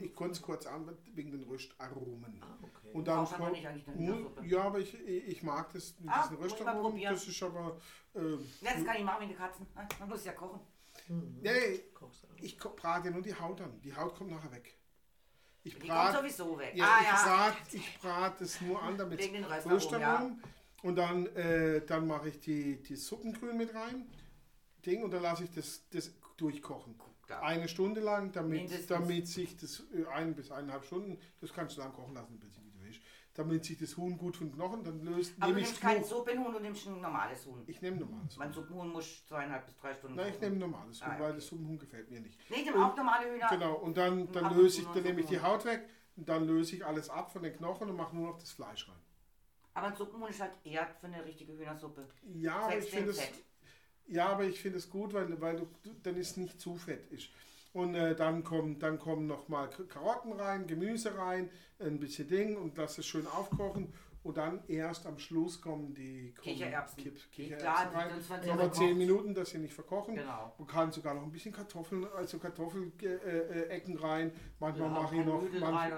[0.02, 2.42] Ich konnte es kurz an wegen den Röstaromen.
[2.42, 2.92] Ah, okay.
[2.94, 3.56] Und dann eine Mu-
[3.98, 4.46] Hühnersuppe.
[4.46, 7.02] Ja, aber ich, ich mag das mit Ah, diesen ich Röstaromen.
[7.02, 7.78] Das ist aber.
[8.16, 9.66] Äh, Ja, das kann ich machen wie die Katzen.
[10.00, 10.60] Man muss ja kochen.
[11.10, 12.12] nee, du auch.
[12.42, 13.80] ich brate nur die Haut an.
[13.82, 14.74] Die Haut kommt nachher weg.
[15.64, 16.74] Ich Die kommt brate sowieso weg.
[16.76, 17.24] Ja, ah, ich ja.
[17.26, 20.44] brate ich brat es nur an, damit Wegen den Röstaromen, Röstaromen.
[20.84, 24.08] Und dann, äh, dann mache ich die, die Suppengrün mit rein.
[24.86, 26.96] Ding, und dann lasse ich das, das durchkochen.
[27.28, 27.44] Klar.
[27.44, 28.88] Eine Stunde lang, damit, Mindestens.
[28.88, 32.40] damit sich das äh, ein bis eineinhalb Stunden, das kannst du lang kochen lassen, wie
[32.40, 32.48] du
[32.80, 33.02] willst.
[33.34, 36.04] damit sich das Huhn gut von Knochen, dann löst, Aber du nimmst kein.
[36.04, 37.64] Suppenhuhn, du nimmst ein normales Huhn.
[37.68, 38.40] Ich nehme normales Huhn.
[38.40, 41.36] Mein Suppenhuhn muss zweieinhalb bis drei Stunden Nein, ich nehme normales Huhn, Ah, weil okay.
[41.36, 42.40] das Suppenhuhn gefällt mir nicht.
[42.50, 43.48] Nee, ich nehme auch normale Hühner.
[43.50, 45.40] Genau, und dann, dann löse ich, dann nehme ich die.
[45.42, 48.40] Haut weg und dann löse ich alles ab von den Knochen und mache nur noch
[48.40, 48.96] das Fleisch rein.
[49.74, 52.08] Aber ein Suppenhuhn ist halt eher für eine richtige Hühnersuppe.
[52.34, 53.22] Ja, aber Zwecks ich finde es.
[54.08, 55.68] Ja, aber ich finde es gut, weil, weil du,
[56.04, 57.30] dann ist nicht zu fett ist.
[57.74, 61.50] Und äh, dann kommen, dann kommen nochmal Karotten rein, Gemüse rein,
[61.80, 63.94] ein bisschen Ding und lass es schön aufkochen.
[64.24, 67.02] Und dann erst am Schluss kommen die kommen Kichererbsen.
[67.04, 68.10] Kipp- Klar, Kichererbsen rein.
[68.20, 68.98] sehr 10 verkocht.
[68.98, 70.16] Minuten, dass sie nicht verkochen.
[70.16, 70.54] Genau.
[70.58, 74.32] Man kann sogar noch ein bisschen Kartoffeln, also Kartoffelecken äh, äh, rein.
[74.60, 75.42] Manchmal Ja, mache ich noch.
[75.62, 75.94] Manch-.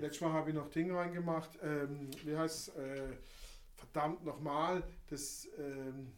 [0.00, 1.58] Letztes Mal habe ich noch Ding reingemacht.
[1.62, 3.08] Ähm, wie heißt äh,
[3.74, 6.12] verdammt nochmal das ähm,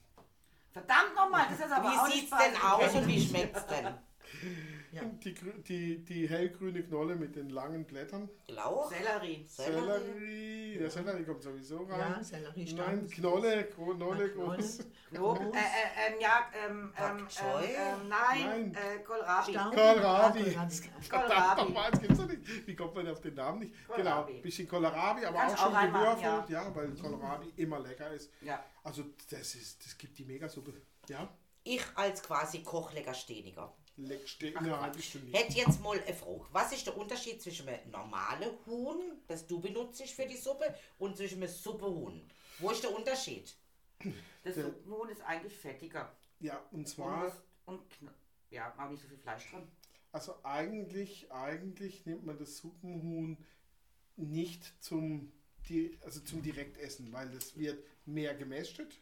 [0.74, 3.94] Verdammt nochmal, das ist aber auch Wie nicht sieht's denn aus und wie schmeckt's denn?
[4.92, 5.02] Ja.
[5.04, 5.34] die,
[5.66, 8.28] die, die hellgrüne Knolle mit den langen Blättern.
[8.48, 8.88] Lauch?
[8.90, 9.44] Sellerie.
[9.48, 10.78] Sellerie.
[10.78, 11.98] Der Sellerie kommt sowieso rein.
[12.16, 13.08] Ja, Sellerie Nein, Stamm.
[13.10, 14.56] Knolle, Gro- Knolle, Knolle.
[14.56, 14.78] groß.
[15.12, 15.38] Groß.
[15.38, 17.26] äh, äh, ähm, ja, ähm, ähm, ähm,
[17.62, 18.74] ähm, nein, Nein.
[18.74, 19.52] Äh, Kohlrabi.
[19.52, 19.70] Stamm.
[19.72, 20.42] Kohlrabi.
[20.44, 21.62] Verdammt Kohlrabi.
[21.62, 22.66] nochmal, das gibt's doch nicht.
[22.66, 23.88] Wie kommt man auf den Namen nicht?
[23.88, 24.32] Kohlrabi.
[24.32, 26.50] Genau, bisschen Kohlrabi, aber Kannst auch schon auch reinmachen, gewürfelt.
[26.50, 26.74] Ja.
[26.74, 28.30] weil Kohlrabi immer lecker ist.
[28.42, 28.64] Ja.
[28.82, 30.72] Also das ist, das gibt die Megasuppe.
[31.08, 31.28] Ja,
[31.62, 33.72] Ich als quasi Kochleckersteniger.
[33.96, 35.36] Leck steht in der halben Stunde.
[35.36, 36.44] Hätte jetzt mal eine Frage.
[36.52, 41.16] Was ist der Unterschied zwischen einem normalen Huhn, das du benutzt für die Suppe, und
[41.16, 42.28] zwischen einem Suppehuhn?
[42.58, 43.54] Wo ist der Unterschied?
[44.42, 46.14] Das Der- Suppenhuhn ist eigentlich fettiger.
[46.40, 47.32] Ja, und Und, zwar,
[47.66, 48.10] und kn-
[48.50, 49.66] ja, auch nicht so viel Fleisch drin.
[50.12, 53.38] also eigentlich, eigentlich nimmt man das Suppenhuhn
[54.16, 55.32] nicht zum,
[56.04, 59.00] also zum Direktessen, weil das wird mehr gemästet.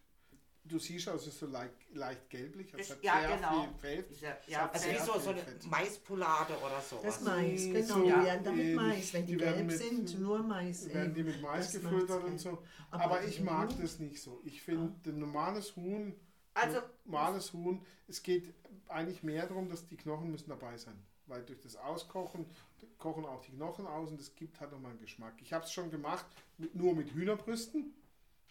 [0.65, 3.65] Du siehst also so leicht, leicht gelblich, es Ist- ja, sehr genau.
[3.65, 4.11] viel Fett.
[4.13, 5.67] Ist ja- Es ja, Also wie so, so eine Fett.
[5.67, 7.21] Maispolade oder Das sowas.
[7.23, 7.95] Mais, genau.
[7.95, 8.75] so die werden damit.
[8.77, 9.13] Mais.
[9.13, 10.87] Wenn die, Die gelb mit- sind, nur Mais.
[10.87, 11.15] werden eben.
[11.15, 12.63] die mit Mais Das gefüttert und so.
[12.93, 14.41] Aber Aber ich mag Huhn- das nicht so.
[14.45, 16.15] Ich finde, ein normales Huhn,
[16.55, 18.55] Also, normales Huhn, es geht
[18.89, 20.97] eigentlich mehr darum, dass die Knochen müssen dabei sein.
[21.27, 22.47] Weil durch das Auskochen
[22.99, 25.35] kochen auch die Knochen aus und das gibt halt nochmal einen Geschmack.
[25.41, 26.27] Ich habe es schon gemacht,
[26.59, 27.95] mit, nur mit Hühnerbrüsten,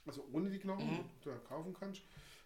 [0.07, 1.05] also ohne die Knochen, Mhm.
[1.23, 2.01] die du kaufen kannst.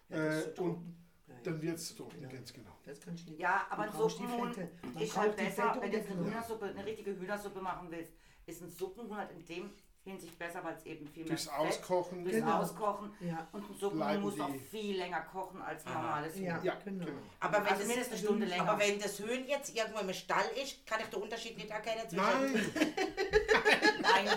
[0.08, 0.96] Ja, äh, so und
[1.26, 1.34] ja.
[1.42, 2.28] dann wird es trocken, Ja.
[2.28, 2.70] ganz genau.
[2.84, 3.40] Das kannst du nicht.
[3.40, 4.54] ja, aber Suppenhuhn
[5.00, 6.24] ist halt besser, wenn du jetzt eine.
[6.24, 8.12] Hühnersuppe, eine richtige Hühnersuppe machen willst,
[8.46, 9.70] ist ein Suppenhuhn halt in dem
[10.04, 12.22] Hinsicht besser, weil es eben viel mehr Durchs Auskochen.
[12.22, 12.60] durchs Genau.
[12.60, 13.48] Auskochen Ja.
[13.50, 16.02] und ein Suppenhuhn Bleiben muss auch viel länger kochen als ein Aha.
[16.02, 16.44] normales Huhn.
[16.44, 17.04] Ja, Ja, genau.
[17.06, 17.18] genau.
[17.40, 18.68] Aber wenn, Also das, mindestens eine Stunde länger.
[18.70, 22.08] aber wenn das Höhen jetzt irgendwo im Stall ist, kann ich den Unterschied nicht erkennen
[22.08, 22.22] zwischen...
[22.22, 22.54] Nein,
[24.00, 24.28] Nein.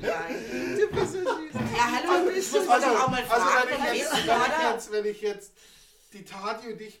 [0.00, 0.34] Nein.
[0.80, 1.54] Du bist so süß.
[1.76, 4.92] Ja, hallo, ich muss also, auch mal also fragen, wenn ich, jetzt, wenn, ich jetzt,
[4.92, 5.52] wenn ich jetzt
[6.12, 7.00] die Tati und dich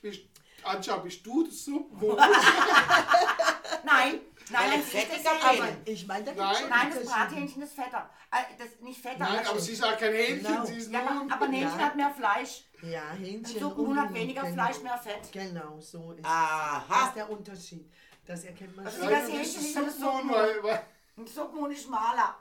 [0.64, 2.16] anschaue, bist du das Suppenhuhn?
[3.84, 4.20] Nein.
[4.52, 5.62] Nein, das fettiger ist das bin.
[5.64, 5.82] Hähnchen.
[5.84, 6.56] Ich meine, da Nein.
[6.68, 7.04] Nein, das.
[7.04, 8.10] Brathähnchen ist fetter.
[8.32, 9.18] Äh, das nicht fetter.
[9.20, 10.64] Nein, aber ist- sie ist ja kein Hähnchen, Genau.
[10.64, 11.10] sie ist ja, nur...
[11.22, 11.84] aber, aber ein Hähnchen Ja.
[11.86, 12.64] hat mehr Fleisch.
[12.82, 13.60] Ja, Ein Hähnchen.
[13.60, 14.54] Suppenhuhn und- hat weniger genau.
[14.54, 15.30] Fleisch, mehr Fett.
[15.32, 16.84] Genau, so ist Aha.
[16.88, 17.92] Das ist der Unterschied.
[18.26, 19.12] Das erkennt man Also schon.
[19.12, 20.30] Nein, das Hähnchen Suppenhuhn, Suppenhuhn.
[20.30, 20.82] weil, weil
[21.16, 22.36] Ein Suppenhuhn ist schmaler.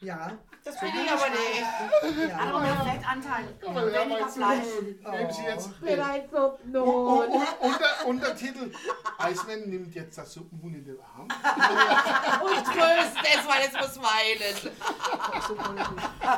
[0.00, 0.30] Ja,
[0.62, 2.28] Das bin ich aber nicht.
[2.30, 2.38] ja.
[2.38, 3.48] Aber mehr Fettanteil.
[3.62, 4.66] Weniger Fleisch.
[5.10, 5.70] Nehmen Sie jetzt...
[5.82, 8.70] Vielleicht Oh, oh, oh, unter, Untertitel,
[9.16, 11.22] Eismann nimmt jetzt das Suppenhuhn in den Arm.
[12.42, 14.74] Und tröst es, weil es muss weinen.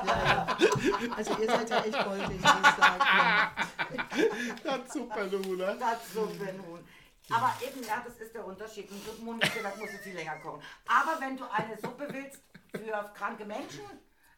[0.06, 0.56] Ja, ja.
[1.16, 3.02] Also ihr seid ja echt goldig, muss ich sagen.
[3.18, 3.52] Ja.
[4.62, 5.76] Das Suppenhuhn, ne?
[5.80, 6.86] Das Suppenhuhn.
[7.30, 8.90] Aber eben, ja, das ist der Unterschied.
[8.90, 10.62] Ein Suppenhuhn, wie gesagt, musst du viel länger kochen.
[10.86, 12.40] Aber wenn du eine Suppe willst
[12.72, 13.80] für kranke Menschen,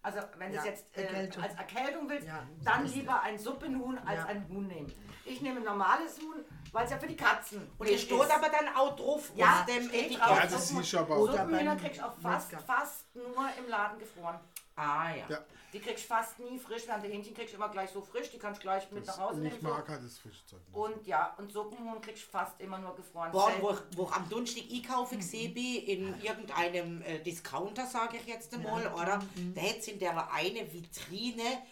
[0.02, 1.42] also wenn du es Ja, jetzt äh, Erkältung.
[1.42, 4.26] als Erkältung willst, Ja, dann ist- lieber ein Suppenhuhn als Ja.
[4.26, 4.92] ein Huhn nehmen.
[5.26, 8.02] Ich nehme ein normales Huhn, weil es ja für die Katzen Und ihr ist.
[8.04, 10.20] steht aber dann auch drauf Ja, auf dem steht Etikett.
[10.20, 10.38] drauf.
[10.38, 11.26] Ja, das du aber auch.
[11.30, 14.40] Suppenhühner kriegst du auch fast, fast nur im Laden gefroren.
[14.76, 15.38] Ah ja.
[15.72, 15.78] Ja.
[15.78, 18.30] Die kriegst du fast nie frisch, während die Hähnchen kriegst du immer gleich so frisch,
[18.30, 19.54] die kannst du gleich mit nach Hause nehmen.
[19.56, 19.68] ich so.
[19.68, 20.60] mag halt das Fischzeug.
[20.66, 20.76] nicht.
[20.76, 23.30] Und ja, und Suppenhuhn kriegst du fast immer nur gefroren.
[23.32, 28.16] Boah, wo, ich- wo ich am Donnerstag einkaufen gesehen bin, in irgendeinem äh, Discounter, sage
[28.18, 29.20] ich jetzt einmal, oder?
[29.54, 31.62] Da hätte es in der eine Vitrine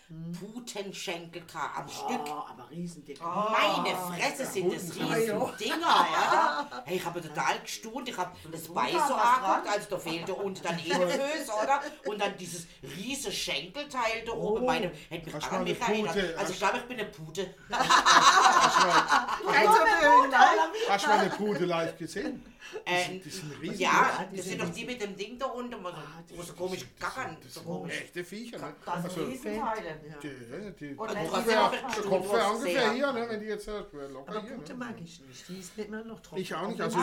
[0.40, 2.20] Putenschenkel gehabt am Stück.
[2.28, 3.20] Oh, aber riesendick.
[3.20, 6.82] Meine Fresse sind das riesen Dinger, ja.
[6.84, 10.62] Hey, ich habe total gestaunt, ich habe das Bein so angeguckt, also da fehlte unten
[10.62, 11.80] dann eh eine Füße, oder?
[12.06, 13.32] Und dann dieses riese
[13.90, 15.70] Schenkelteil da oben, meine, hätte mich mich eine
[16.14, 16.38] erinnert.
[16.38, 17.54] Also ich glaube, ich bin eine Pute.
[20.88, 22.44] Hast du mal eine Pute live gesehen?
[22.84, 23.80] Ähm, Die sind riesig.
[23.80, 25.88] ja, das sind sind doch die mit dem Ding da unten, wo
[26.36, 27.38] so, so komisch gackern.
[27.42, 28.00] Das So sind komisch.
[28.02, 28.58] echte Viecher.
[28.58, 28.74] Ne?
[28.84, 30.00] Das sind Also, Riesenteile.
[30.22, 30.28] die,
[30.88, 32.92] die, Kopf die wäre ungefähr sehr.
[32.92, 33.26] hier, ne?
[33.30, 33.80] wenn die jetzt äh,
[34.12, 34.56] locker Aber hier.
[34.56, 34.78] Pute Ne?
[34.84, 35.48] mag ich nicht.
[35.48, 36.42] Die ist immer noch trocken.
[36.42, 36.98] Ich auch nicht, also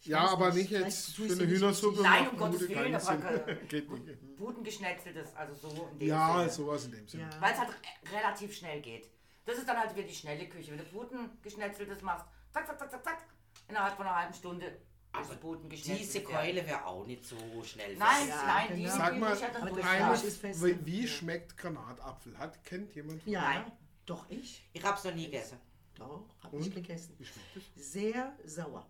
[0.00, 0.06] es.
[0.06, 2.02] Ja, aber nicht, nicht jetzt für ich eine Hühnersuppe.
[2.02, 4.36] Nein, macht um Gottes Willen, aber keine- Geht nicht.
[4.36, 6.50] Putengeschnetzeltes, also so in dem Ja, Sinne.
[6.50, 7.22] sowas in dem Sinne.
[7.32, 7.40] Ja.
[7.40, 9.08] Weil es halt re- relativ schnell geht.
[9.44, 10.70] Das ist dann halt wieder die schnelle Küche.
[10.72, 13.24] Wenn du Putengeschnetzeltes machst, zack, zack, zack, zack, zack,
[13.68, 17.96] innerhalb von einer halben Stunde ist Aber diese Keule wäre auch nicht so schnell.
[17.96, 18.78] Nein, Ja, nein, genau.
[18.80, 20.64] diese Sag mal, das fest.
[20.64, 21.08] Wie, wie Ja.
[21.08, 22.38] schmeckt Granatapfel?
[22.38, 23.26] Hat, kennt jemand?
[23.26, 23.72] Ja, Nein.
[24.06, 24.62] doch ich.
[24.72, 25.58] Ich hab's noch nie gegessen.
[25.96, 27.14] Doch, habe ich gegessen.
[27.18, 27.92] Wie schmeckt es?
[27.92, 28.86] Sehr sauer.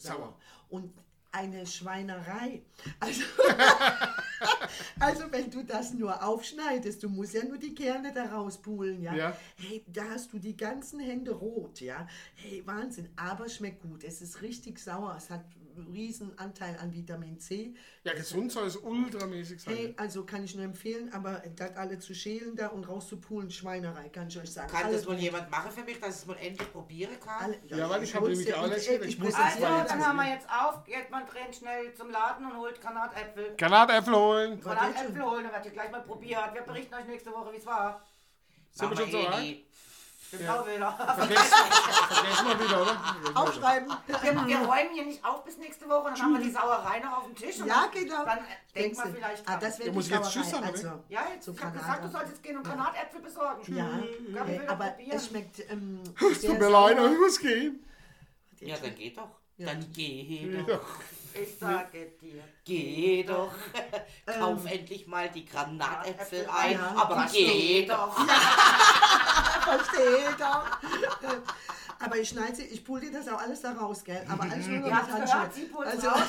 [0.00, 0.36] Sauer.
[0.68, 0.92] Und
[1.32, 2.62] eine Schweinerei.
[2.98, 3.22] Also,
[5.00, 9.14] also wenn du das nur aufschneidest, du musst ja nur die Kerne da rauspulen, ja?
[9.14, 9.36] Ja.
[9.56, 12.06] Hey, da hast du die ganzen Hände rot, ja?
[12.34, 14.02] Hey, Wahnsinn, aber schmeckt gut.
[14.04, 15.44] Es ist richtig sauer, es hat
[15.92, 17.74] riesen Anteil an Vitamin C.
[18.04, 19.74] Ja, gesund soll es ultramäßig sein.
[19.74, 24.08] Hey, also kann ich nur empfehlen, aber das alle zu schälen da und rauszupulen, Schweinerei,
[24.08, 24.70] kann ich euch sagen.
[24.72, 25.22] Kann Alle das wohl gut.
[25.22, 27.44] jemand machen für mich, dass ich es mal endlich probieren kann?
[27.44, 29.84] Alle, Ja, weil ich hab hol's nämlich auch ich- letztens- ich muss Also, mal mal
[29.86, 33.54] dann haben wir jetzt auf, geht man rennt schnell zum Laden und holt Granatäpfel.
[33.56, 34.60] Granatäpfel holen.
[34.60, 36.54] Granatäpfel holen, dann werdet ihr gleich mal probiert.
[36.54, 38.04] Wir berichten euch nächste Woche, wie es war.
[38.72, 39.56] Sind wir schon so weit?
[40.32, 40.92] Den Blauwähler.
[41.18, 41.56] Vergessen,
[42.08, 43.40] vergessen wir wieder, oder?
[43.40, 43.92] Aufschreiben.
[44.06, 47.18] Wir, wir räumen hier nicht auf bis nächste Woche, dann haben wir die Sauerei noch
[47.18, 47.58] auf dem Tisch.
[47.60, 48.24] und Ja, genau.
[48.24, 48.38] Dann
[48.74, 49.60] denkt man vielleicht Ah, dran.
[49.60, 50.30] das wäre Ja, muss jetzt.
[50.32, 53.20] Tschüss sagen, also, Ja, jetzt, So ich hab gesagt, du sollst jetzt gehen und Granatäpfel
[53.20, 53.74] besorgen.
[53.74, 53.86] Ja,
[54.34, 55.16] Gabi hey, will aber probieren.
[55.16, 56.00] es schmeckt ähm,
[56.30, 57.84] Es tut mir leid, aber ich muss gehen.
[58.60, 59.28] Ja, dann geh doch.
[59.56, 59.66] Ja.
[59.66, 60.86] Dann geh doch.
[61.34, 62.42] Ich sage dir.
[62.64, 63.52] Geh doch.
[64.26, 66.72] Kauf endlich mal die Granatäpfel ein.
[66.72, 68.16] Ja, aber geh doch.
[69.78, 70.66] Verstehe doch.
[72.02, 74.24] Aber ich schneide sie, ich pull dir das auch alles da raus, gell?
[74.26, 75.86] Aber alles nur noch Ihr mit habt gehört, Handschuhen.
[75.86, 76.22] Also, raus.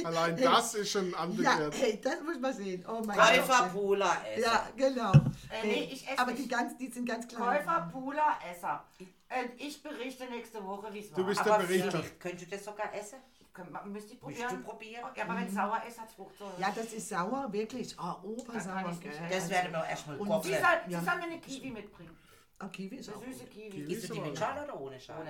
[0.04, 1.74] Allein das ist schon ja, angekehrt.
[1.78, 2.84] hey, das muss man sehen.
[2.88, 3.72] Oh mein Käufer Gott.
[3.72, 4.42] Pula essen.
[4.44, 5.12] Ja, genau.
[5.12, 6.44] Äh, nee, ich esse aber nicht.
[6.44, 7.42] die, ganz, die sind ganz klein.
[7.58, 8.82] Käufer, Pula, Esser.
[8.98, 11.16] Und ich berichte nächste Woche, wie es war.
[11.18, 12.02] Du bist Aber der Berichter.
[12.18, 13.18] könntest du das sogar essen?
[13.52, 14.56] Könnt- man- Müsst ihr Musst probieren.
[14.56, 15.04] du probieren?
[15.14, 16.52] Ja, aber wenn es sauer ist, hat es Fruchtsäure.
[16.58, 17.94] Ja, das ist sauer, wirklich.
[17.98, 20.62] Oh, kann obersauer, ich nicht Das werden wir erstmal Und Sie kochen.
[20.64, 21.00] soll, Ja.
[21.00, 22.16] sie soll mir eine Kiwi mitbringen.
[22.60, 23.70] Ah, Kiwi ist auch süße Kiwi.
[23.70, 23.92] Kiwi.
[23.94, 25.20] Isst du die mit Schale oder ohne Schale?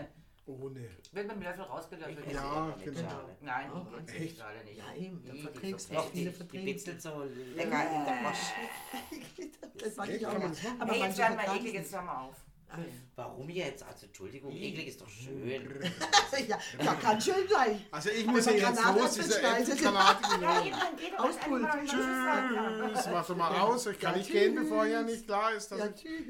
[0.46, 0.60] Ohne.
[0.64, 0.80] Ohne.
[1.12, 2.26] Wird mit dem Löffel rausgelöffelt.
[2.26, 3.00] Ich Ja, esse immer mit genau.
[3.10, 3.36] Schale.
[3.42, 4.20] Nein, Oh, die echt?
[4.22, 4.78] echt alle nicht.
[4.78, 7.22] Ja, eben, dann Die, die verträgst so du Doch, auch die, die bitzelt so
[7.54, 8.52] lecker in der Masche.
[9.78, 10.16] Das mag Echt?
[10.20, 10.54] ich auch Kann man mal.
[10.56, 10.80] das machen?
[10.80, 12.36] Aber jetzt manche werden wir vertragen eklig, es jetzt hör mal auf.
[13.16, 13.82] Warum jetzt?
[13.82, 15.68] Also Entschuldigung, eklig ist doch schön.
[16.46, 17.84] Ja, ja, kann schön sein.
[17.90, 19.68] Also ich muss hier man jetzt Granate los, diese schneidet.
[19.68, 20.22] Äpfelgranate.
[20.40, 23.86] Ja, dann geht doch mal wieder Tschüss mach doch mal aus.
[23.86, 26.26] Ich kann Ja, nicht gehen, bevor ja nicht klar ist, dass Ja, tschüss.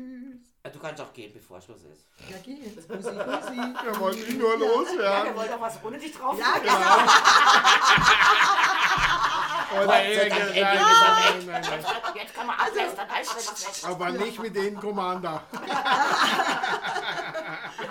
[0.73, 2.07] Du kannst auch gehen, bevor Schluss ist.
[2.31, 2.87] Ja, geh jetzt.
[2.89, 3.57] Bussi, Bussi.
[3.57, 5.35] Wir wollen ihn nur Ja, wir loswerden.
[5.37, 6.39] wollen doch was ohne dich drauf.
[6.39, 6.75] Ja, genau.
[9.71, 11.85] Oder Ecke, Ecke nein, nein, nein, nein.
[12.15, 15.43] Jetzt kann man ablästern, alles Aber nicht mit den Commander.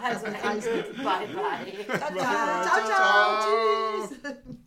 [0.04, 1.98] Also, bye bye.
[1.98, 4.08] Ciao, ciao, ciao.
[4.08, 4.58] Tschüss.